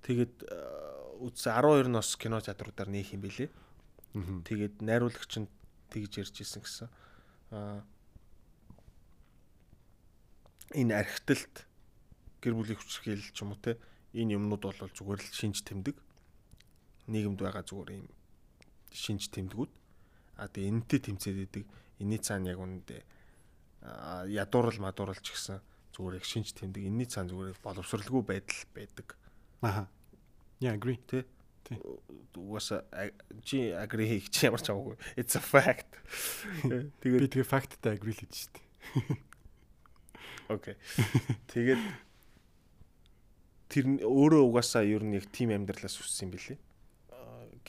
[0.04, 0.34] Тэгээд
[1.24, 3.48] үзсэн 12 ноос кино театруудаар нээх юм бэлээ.
[3.48, 4.44] Аа.
[4.44, 5.48] Тэгээд найруулагч нь
[5.88, 6.88] тэгж ярьж исэн гэсэн.
[7.52, 7.84] Аа
[10.76, 11.64] энэ архитэлт
[12.44, 13.80] гэр бүлийн хүчирхийлэл ч юм уу те
[14.12, 15.96] энэ юмнууд бол зүгээр л шинж тэмдэг.
[17.08, 18.08] Нийгэмд байгаа зүгээр юм
[18.92, 19.72] шинж тэмдгүүд.
[20.36, 21.64] А тэгээ энэтэй тэмцээд идэг.
[21.98, 23.17] Энэний цаана яг үнэндээ аа,
[23.82, 25.58] ядуурл мадуурл ч гэсэн
[25.94, 26.82] зүгээр яг шинж тэмдэг.
[26.86, 29.18] Энэний цаана зүгээр боловсралгүй байдал байдаг.
[29.62, 29.88] Аха.
[30.58, 30.98] Yeah, agree.
[31.06, 31.26] Тэ?
[31.66, 31.78] Тий.
[32.34, 34.98] Угаасаа а- чи agree хийх чи ямар ч аваагүй.
[35.14, 35.90] It's a fact.
[37.02, 38.60] Тэгээд Би тэгээ факттай agree л хийж штэ.
[40.54, 40.74] окей.
[41.52, 41.82] Тэгээд
[43.68, 46.58] тэр өөрөө угаасаа ер нь яг тим амьдралаас үссэн юм билий.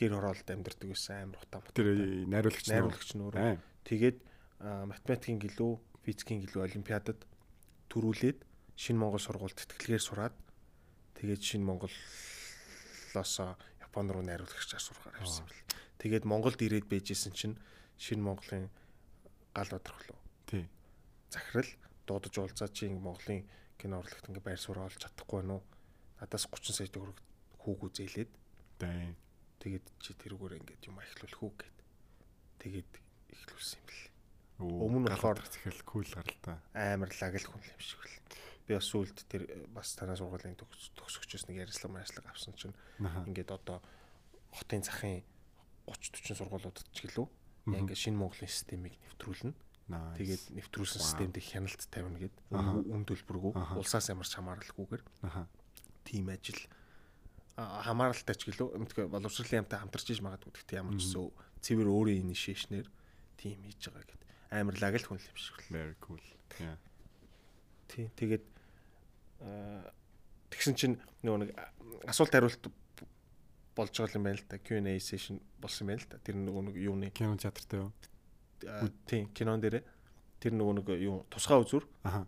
[0.00, 1.60] Гэр хороолд амьдрдаг байсан амар утаа.
[1.76, 1.92] Тэр
[2.24, 3.58] найруулагч нь найруулагч нь өөрөө.
[3.84, 4.18] Тэгээд
[4.60, 5.72] математикийн гэлөө,
[6.04, 7.20] физикийн гэлөө олимпиадад
[7.92, 8.38] төрүүлээд
[8.76, 10.34] шинэ Монгол сургуульд тэтгэлгээр сураад
[11.18, 13.34] тэгээд шинэ Монголоос
[13.84, 15.66] Япон руу найруулагчаар сурахаар явсан бэл.
[15.98, 17.58] Тэгээд Монголд ирээд байжсэн чинь
[17.98, 18.70] шинэ Монголын
[19.52, 20.64] гал бодрох лөө Тий.
[21.28, 21.70] захирал
[22.06, 23.42] дуудаж уулзаад чи ингэ Монголын
[23.76, 25.60] кино урлагт ингэ байр суурь олж чадахгүй нүү
[26.22, 27.18] надаас 30 сая төгрөг
[27.60, 28.30] хүүгүү зээлээд
[29.60, 31.78] тэгээд чи тэрүүгээр ингээд юм эхлүүлэх үү гэд.
[32.62, 32.90] Тэгээд
[33.34, 34.02] эхлүүлсэн юм бэл
[34.60, 36.60] Өмнө болохоор- захирал кул гарал та.
[36.74, 38.16] амар лагл хүн юм шиг бэл
[38.68, 39.42] би бас сүулт тэр
[39.72, 42.74] бас танаа сургуулийн төгс- төгсөгчөөс нэг ярилцлага марилцлага авсан чинь
[43.26, 43.80] ингээд одоо
[44.52, 45.22] хотын захын
[45.88, 47.26] 30 40 сургуулиудад ч гэлөө
[47.72, 49.52] ингээд шинэ Монголын системийг нэвтрүүлнэ.
[49.90, 51.06] Тэгээд нэвтрүүлсэн Wow.
[51.10, 52.34] системд их хяналт тавина гэд.
[52.94, 53.52] Үн төлбөргүй.
[53.74, 55.02] Улсаас ямарч хамааралгүйгээр.
[55.26, 55.48] Аха.
[56.06, 56.62] тийм ажил.
[57.58, 58.78] Хамааралтай ч гэлөө.
[58.80, 62.86] Мэдгүй боловсролын яамтай хамтарч иж магадгүй гэхдээ ямар ч зөв цэвэр өөрийн инишэйшнэр
[63.36, 66.22] тийм хийж байгаа гэд амар лагл хүн юм шиг л Very cool.
[67.88, 68.44] Тий тэгээд
[70.50, 71.50] тэгсэн чинь нөгөө нэг
[72.10, 72.66] асуулт хариулт
[73.74, 76.62] болж байгаа юм байна л та Q&A session болсон юм байна л та тэр нөгөө
[76.70, 77.92] нэг юуны Кино театртай юу?
[79.06, 79.82] тий кинон дээр
[80.42, 82.26] тэр нөгөө нэг юу тусгай үзүр Аха.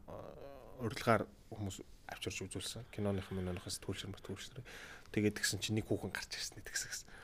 [0.81, 2.89] урилгаар хүмүүс авчирч үзүүлсэн.
[2.93, 4.65] Киноных миноноос сэтгүүлчэр мэтгүүлчэр.
[5.13, 6.61] Тэгээд тэгсэн чинь нэг хүүхэн гарч ирсэн.
[6.61, 7.22] Аа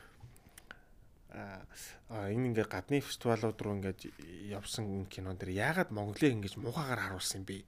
[1.30, 4.00] а, энэ ингээ гадны фестивалууд руу ингээд
[4.48, 7.64] явсан энэ кинон дэр яагаад Монголыг ингэж муухагаар харуулсан юм бэ?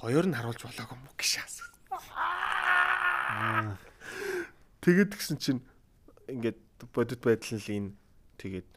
[0.00, 1.68] Гоёор нь харуулж болоогүй асуусан.
[1.92, 3.76] Аа.
[4.80, 5.60] Тэгээд тэгсэн чинь
[6.26, 6.58] ингээд
[6.92, 7.90] бодит байдал нь л энэ
[8.40, 8.68] тэгээд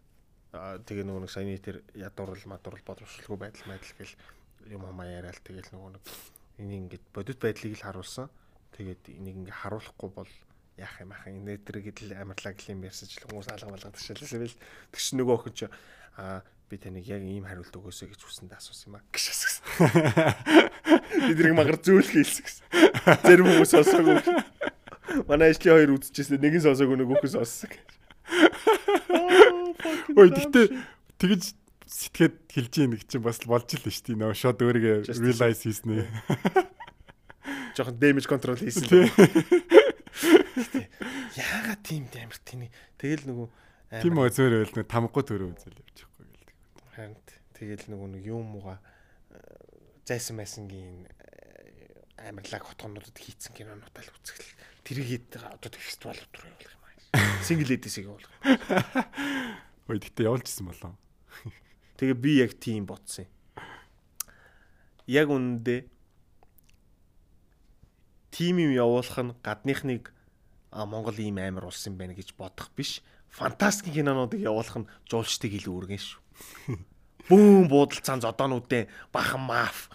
[0.55, 4.15] тэгээ нөгөө нэг саяны тэр ядуурл мадуурл бодлогошлгүй байдал байдал гэл
[4.71, 6.03] юм хамаа яриад тэгэл нөгөө нэг
[6.59, 8.27] энийг ингээд бодит байдлыг л харуулсан.
[8.75, 10.31] Тэгээд энийг ингээд харуулахгүй бол
[10.77, 14.43] яах юм ах энэ дээр гэдэл амарлаг юм ярьсан ч л хүмүүс алга болгоод ташаалсан
[14.43, 14.57] байл.
[14.91, 15.65] Тэгш нөгөө охин чи
[16.19, 19.03] аа би таныг яг ийм хариулт өгөөсэй гэж хүсэндээ асуусан юм аа.
[19.13, 19.63] Гэж асуусан.
[21.29, 22.65] Бид нэг магар зөөлх хийлсэн гэсэн.
[23.23, 24.19] Зарим хүмүүс сонсоогүй.
[25.29, 26.41] Манай ажлын хоёр үзчихсэн.
[26.41, 27.87] Нэг нь сонсоогүй нэг үхэн сонссон гэж.
[30.17, 30.65] Ой тэгтээ
[31.21, 31.43] тэгэж
[31.85, 34.19] сэтгээд хэлж ийн нэг чинь бас болж л шүү дээ.
[34.19, 36.09] Нөө шууд өөрийгөө realize хийснэ.
[37.77, 38.89] Жохон damage control хийсэн.
[40.55, 43.47] Яагаад тийм амар тийм тэгэл нөгөө
[43.99, 46.55] тийм үү зөөр байл нэг тамгагүй төрөө үзэл явчихгүй гэлдэг.
[46.95, 47.15] Харин
[47.55, 48.79] тэгэл нөгөө нэг юм ууга
[50.07, 51.11] зайсан майсангийн
[52.15, 54.51] амарлаг хотгонуудад хийцэн кинонуудаа л үзэхэл
[54.87, 56.83] тэрийг одоо фестивалууд руу явуулах юм
[57.19, 57.43] аа.
[57.47, 58.31] Single edition явуулах.
[59.91, 60.95] Ой тэгтээ явуулчихсан болоо.
[61.99, 63.33] Тэгээ би яг тийм бодсон юм.
[65.05, 65.79] Яг үнэндээ
[68.31, 70.14] тим юм явуулах нь гадныхныг
[70.83, 72.99] Монгол ийм амар улс юм байна гэж бодох биш.
[73.31, 76.19] Фантастик кинонуудыг явуулах нь жуулчдыг илүү үргэн шүү.
[77.31, 79.87] Бүүн буудалцаан зодоонуудын бахан маф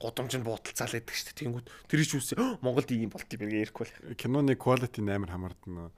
[0.00, 1.40] гудамж нь буудалцаал байдаг шүү дээ.
[1.44, 2.34] Тэнгүүд тэр ч үсэ
[2.64, 4.16] Монголд ийм болт юм ярихгүй бол.
[4.16, 5.92] Киноны quality амар хамаардаг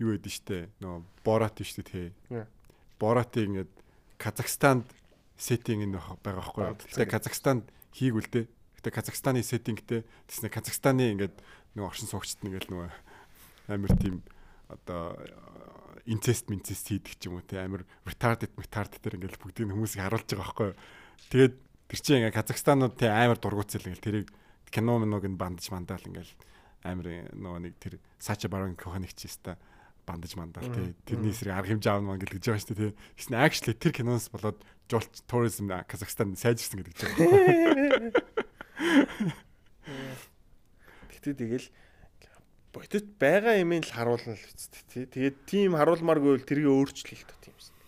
[0.00, 0.68] юу гэдэг штэ.
[0.80, 2.44] Нөө Борат шүү дээ тий.
[2.98, 3.72] Боратыг ингээд
[4.18, 4.88] Казахстанд
[5.38, 6.74] сеттинг нь байгаа байхгүй.
[6.90, 7.64] Гэтэ Казахстанд
[7.94, 8.46] хийгүүл дээ.
[8.82, 11.36] Гэтэ Казахстаны сеттингтэй тэснэ Казахстаны ингээд
[11.78, 12.90] нөгөө оршин суугчд нэгэл нөгөө
[13.68, 14.22] амар тийм
[14.68, 15.16] одоо
[16.04, 20.28] инцест минцест хийдэг ч юм уу те амар retarded retarded тэр ингээл бүгдийг хүмүүсийг харуулж
[20.28, 20.70] байгаа байхгүй.
[21.32, 21.54] Тэгээд
[21.88, 24.28] тэр чинь ингээ Казахстанууд те амар дургуцэл ингээл тэрийг
[24.68, 26.32] кино миног нь бандаж мандаал ингээл
[26.84, 29.56] амар нөгөө нэг тэр Сача Барон Коханик ч юмста
[30.04, 32.98] бандаж мандаал те тэрний эсрэг арга хэмжээ аавна мангал гэж байгаа шүү дээ те.
[33.16, 34.60] Тэгсэн actually тэр киноноос болоод
[34.92, 38.12] жуулч туризм Казахстан сайжирсан гэдэг ч юм.
[41.08, 41.66] Гэтэ тэгэл
[42.74, 45.06] бодит байгаа юм л харуулна л үст тий.
[45.06, 47.78] Тэгээд тийм харуулмааргүй бол тэрийг өөрчлөх л тийм шин.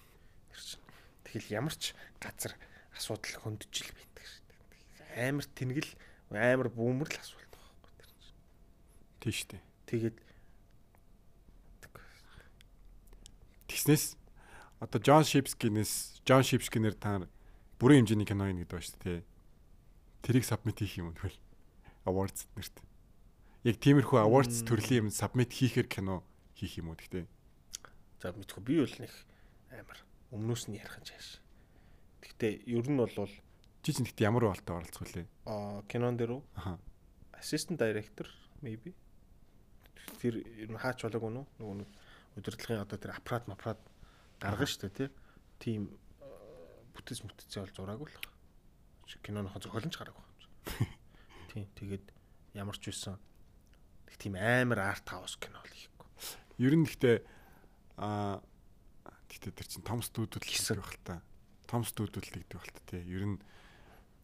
[0.54, 0.86] Тэр чинь
[1.26, 1.90] тэгэл ямар ч
[2.22, 2.54] газар
[2.94, 4.46] асуудал хөндөж л байдаг шин.
[5.18, 5.90] Амар тэнгэл
[6.30, 8.38] амар бүүмэр л асуулт байхгүй тэр чинь.
[9.18, 9.58] Тий штэ.
[9.90, 10.16] Тэгээд
[13.66, 14.16] Тэгснээс
[14.80, 17.26] одоо Джон Шипскинээс Джон Шипскинээр та
[17.76, 19.20] бүрэн хэмжээний кино ин гэдэг ба шүү дээ.
[20.24, 21.36] Тэрийг сабмит хийх юм бол
[22.08, 22.72] awards нэрт
[23.66, 26.22] яг тиймэрхүү awards төрлийн юм submit хийхээр кино
[26.54, 27.26] хийх юм уу гэхдээ.
[28.22, 29.10] За мэдхгүй би бол нэг
[29.74, 29.98] амар
[30.30, 31.42] өмнөөс нь ярих гэж.
[32.22, 35.26] Гэхдээ ер нь бол чи чинь гэхдээ ямар болтой оролцох вүлээ?
[35.50, 36.42] Аа кинон дээр үү?
[36.62, 36.78] Аа.
[37.34, 38.30] Assistant director
[38.62, 38.94] maybe.
[40.22, 41.90] Тэр ер нь хаач болоог үнэ нөгөө нэг
[42.38, 43.82] удирдлагын одоо тэр аппарат аппарат
[44.38, 45.10] гаргана шүү дээ
[45.58, 45.90] тийм
[46.94, 48.30] бүтэц мүтцээ бол зураагүй л байна.
[49.26, 50.24] Киноныхоо зохиолч гараагүй.
[51.50, 52.06] Тийм тэгээд
[52.54, 53.18] ямар ч үсэн
[54.18, 56.08] тийм амар арт хаус кино л хийхгүй.
[56.60, 57.16] Ер нь гэхдээ
[58.00, 58.40] аа
[59.28, 61.20] гэхдээ тэр чин том студиуд хийсэн байх л та.
[61.68, 63.02] Том студиуд хийдэг байх л та тий.
[63.04, 63.38] Ер нь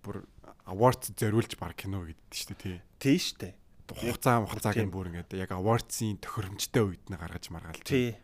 [0.03, 0.25] бүр
[0.67, 2.79] awards зориулж баг кино гэдэг шүү дээ тий.
[2.99, 3.49] Тий штэ.
[3.93, 8.17] Хугацаа хугацааг нь бүр ингээд яг awards-ийн төхөөрөмжтэй үед нь гаргаж маргаал тий.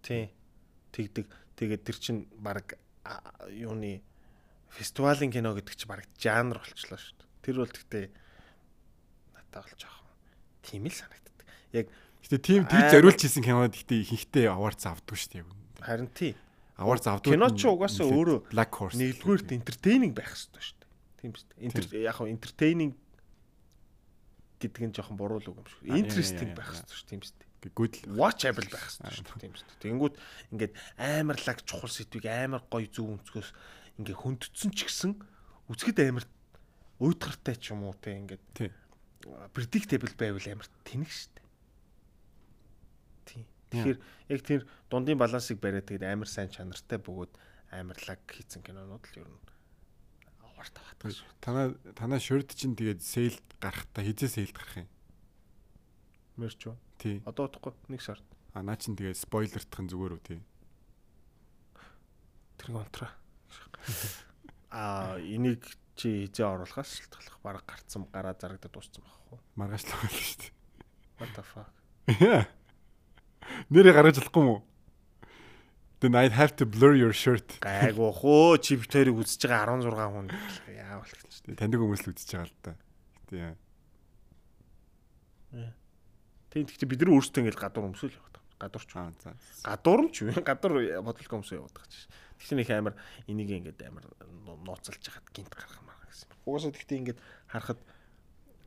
[0.00, 0.32] Тий.
[0.96, 1.28] Тэгдэг.
[1.60, 2.80] Тэгээд тэр чин баг
[3.52, 4.00] юуны
[4.72, 7.30] фестивалийн кино гэдэг чи баг жанр болчлоо шүү дээ.
[7.44, 8.04] Тэр бол гэхдээ
[9.36, 10.03] надад болж байгаа
[10.64, 11.46] тийм л санагддаг.
[11.76, 11.86] Яг
[12.24, 15.44] гэтээ тийм тэгж зориулж хийсэн кинод гэтээ ихэнхдээ awards авдаг шүү дээ.
[15.84, 16.32] Харин тий.
[16.80, 17.28] Awards авдаг.
[17.28, 20.90] Кино ч угаасаа өөрөө нэгдүгээрт entertaining байх хэрэгтэй шүү дээ.
[21.20, 22.08] Тийм шүү дээ.
[22.08, 22.92] Яг хаа entertaining
[24.58, 25.80] гэдэг нь жоохон буруу л үг юм шүү.
[25.92, 27.08] Interesting байх хэрэгтэй шүү.
[27.12, 27.72] Тийм шүү дээ.
[27.76, 29.40] Good watchable байх хэрэгтэй шүү.
[29.40, 29.68] Тийм шүү.
[29.84, 30.14] Тэгэнгүүт
[30.52, 33.50] ингээд амар лаг чухал сэдвийг амар гоё зөв өнцгөөс
[34.00, 35.12] ингээд хөндөцсөн ч гэсэн
[35.68, 36.24] үзэхэд амар
[37.00, 38.72] уйтгартай ч юм уу те ингээд.
[39.54, 41.40] Predictable байвал амар тэнэг штэ.
[43.24, 43.44] Тийм.
[43.72, 43.98] Тэгэхээр
[44.30, 44.62] яг тэр
[44.92, 47.32] дундын балансыг бариад тэгээд амар сайн чанартай бөгөөд
[47.72, 49.40] амарлаг хийцэн кинонууд л ер нь
[50.44, 51.28] аварт аваад шүү.
[51.42, 51.66] Танаа
[51.98, 54.90] танаа шорд чинь тэгээд сейлд гарахтаа хизээ сейлд гарах юм.
[56.38, 56.76] Мэрч үү?
[56.98, 57.16] Тий.
[57.26, 58.24] Одоо удахгүй нэг сард.
[58.54, 60.40] А наа чин тэгээд спойлертхан зүгээр үү тий.
[62.58, 63.10] Тэр контра.
[64.70, 69.38] Аа энийг чи хизээ оруулахаас шалтгаалах баг гарцсан гараа зарагдаад дууссан байхгүй.
[69.54, 70.52] Маргааш л байна шүү дээ.
[71.18, 71.70] What the fuck.
[73.70, 74.60] Нэрээ гаргаж болохгүй мүү?
[76.02, 77.62] Then I'd have to blur your shirt.
[77.64, 80.28] Гайгүй хөө чи битэрийг үзэж байгаа 16 хүн
[80.74, 81.56] яавал гэж дээ.
[81.56, 82.72] Таньдаг хүмүүс л үзэж байгаа л да.
[83.24, 83.64] Гэтэ.
[86.52, 88.58] Тийм гэхдээ бид нар өөрсдөө ингэж гадуур өмсөөл яваад байгаа.
[88.62, 88.90] Гадуурч.
[89.64, 90.34] Гадуур юм ч юу?
[90.44, 92.10] Гадуур бодлого өмсөө яваад байгаа чинь.
[92.38, 92.94] Тэгэхээр нэг амар
[93.26, 94.04] энийг ингэж амар
[94.66, 96.28] нууцалж хахад гинт гарах гэсэн.
[96.46, 97.20] Угаасаа тэгтээ ингээд
[97.50, 97.80] харахад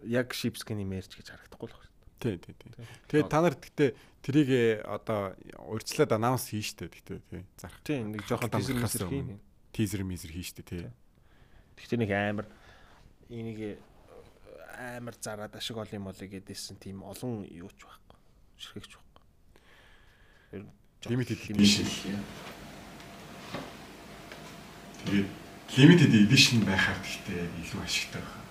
[0.04, 1.96] яг Shipskin имерч гэж харагдахгүй л байна.
[2.18, 2.72] Тий, тий, тий.
[3.08, 3.90] Тэгээд та нар тэгтээ
[4.26, 4.50] трийг
[4.84, 5.38] одоо
[5.70, 7.44] урьдчилаад анонс хийн штэ тэгтээ тий.
[7.58, 7.82] Зарах.
[7.86, 9.40] Тий, нэг жоохон тасрахаас хийн.
[9.72, 10.90] Teaser мизер хийжтэй тий.
[11.78, 12.48] Тэгтээ нэг амар
[13.30, 13.78] энийг
[14.78, 18.18] амар зараад ашиг олон юм болыг гэдээсэн тийм олон юуч байхгүй.
[18.58, 19.24] Ширхэгч байхгүй.
[20.58, 22.57] Ер нь жоох Limited limited edition.
[25.08, 25.30] Тэгээд
[25.80, 28.44] limited edition байхаар гэхдээ илүү ашигтай байна.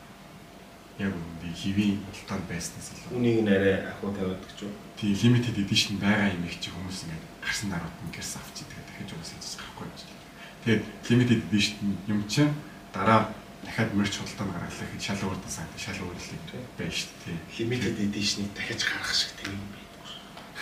[0.97, 3.13] Яг үнэндээ хэвийн болтоод байснаас илүү.
[3.13, 4.73] Үнийг нь арай ахуу тавиад гэж юу?
[4.97, 8.81] Тийм limited edition байгаа юм их чи хүмүүс ингээд гарсан дараад нь гэрс авч идэг
[8.89, 10.17] дахиж уусаж гарахгүй юм чинь.
[10.65, 11.77] Тэгээд limited edition
[12.09, 12.53] юм чинь
[12.97, 13.21] дараа
[13.61, 16.45] дахиад мерч худалдаа гаргалаа гэхэд шал өөр дизайн шал өөр л юм
[16.81, 17.39] байна шүү дээ.
[17.61, 19.86] Limited edition-ийг дахиж гаргах шиг тийм юм байна.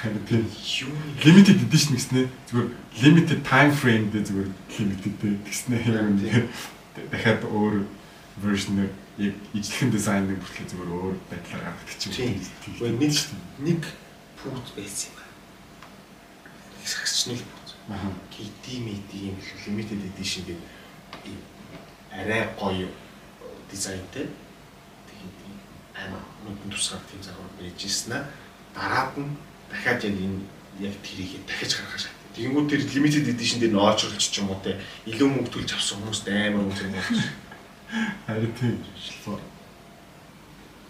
[0.04, 0.44] Тийм
[0.84, 0.92] юм?
[1.24, 2.68] limited edition гэснээр зүгээр
[3.02, 5.14] limited time frame дээр зүгээр limited
[5.46, 6.48] гэснээр юм Тийм.
[7.10, 7.84] дахиад өөр
[8.42, 12.34] version яг ижлэхэн дизайн нэг бүртлээ зүгээр өөр байдлаар гаргадаг ч тийм.
[12.34, 13.14] Гэхдээ нэг
[13.62, 13.82] нэг
[14.42, 15.34] пүүт байсан юм байна.
[17.30, 17.68] Нэг пүүт.
[17.94, 18.10] Аа.
[18.34, 21.38] KD мэд юм л limited edition гэдэг
[22.10, 22.88] арай гоё
[23.70, 24.26] дизайнтай.
[25.06, 25.38] Тэгээд
[25.94, 28.26] амар нүдэн тусгаар тийм загвар байж ирсэн аа.
[28.74, 29.30] Дараад нь
[29.74, 30.40] дахиад яг энэ
[30.86, 32.14] яг тэрийг дахиж гаргах шат.
[32.38, 34.78] Тэгэнгүүт тэр limited edition дээр ноочрлж ч юм уу те
[35.10, 37.18] илүү мөнгө төлж авсан хүмүүст амар үнэтэй болж.
[38.26, 38.78] Харин тийм.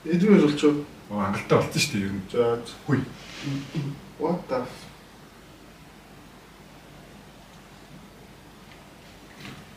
[0.04, 0.84] Эдгээр болчихоо.
[1.12, 2.24] Оо хангалттай болсон шүү дээ ер нь.
[2.32, 2.42] За
[2.88, 3.00] Хүй.
[4.20, 4.60] what the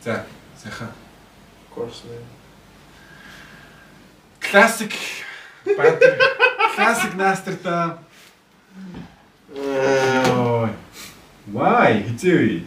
[0.00, 0.24] За,
[0.56, 0.88] сайхан.
[1.74, 2.24] course man.
[4.40, 4.92] Classic.
[6.76, 7.98] Classic Naster та.
[9.54, 10.70] Ой.
[11.52, 12.04] Why?
[12.08, 12.62] Хизээ.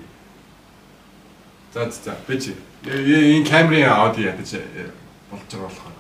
[1.74, 2.56] За за би чи.
[2.86, 4.92] Энэ камерын аудио ядаж э,
[5.32, 5.94] болж байгаа болохоор.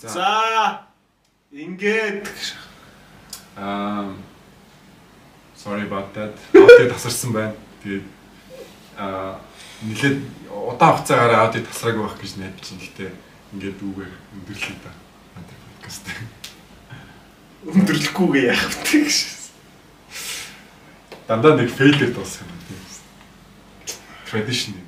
[0.00, 0.80] За
[1.52, 2.28] ингээд
[3.56, 4.18] Um
[5.56, 6.34] sorry about that.
[6.54, 7.54] Аудио тасарсан байна.
[7.82, 8.02] Тэгээд
[8.98, 9.38] аа
[9.82, 10.18] нэлээд
[10.50, 12.82] удаан хугацаагаар аудио тасраагүй байх гэж чинь.
[12.82, 13.12] Гэтэ
[13.54, 14.90] ингээд үгээр өндөрлөе.
[15.38, 16.04] Антер подкаст.
[17.70, 19.43] өндөрлөхгүйгээ яах вэ гэж.
[21.26, 22.52] Дандаа нэг фейлер дуусах юм.
[24.30, 24.83] Tradition.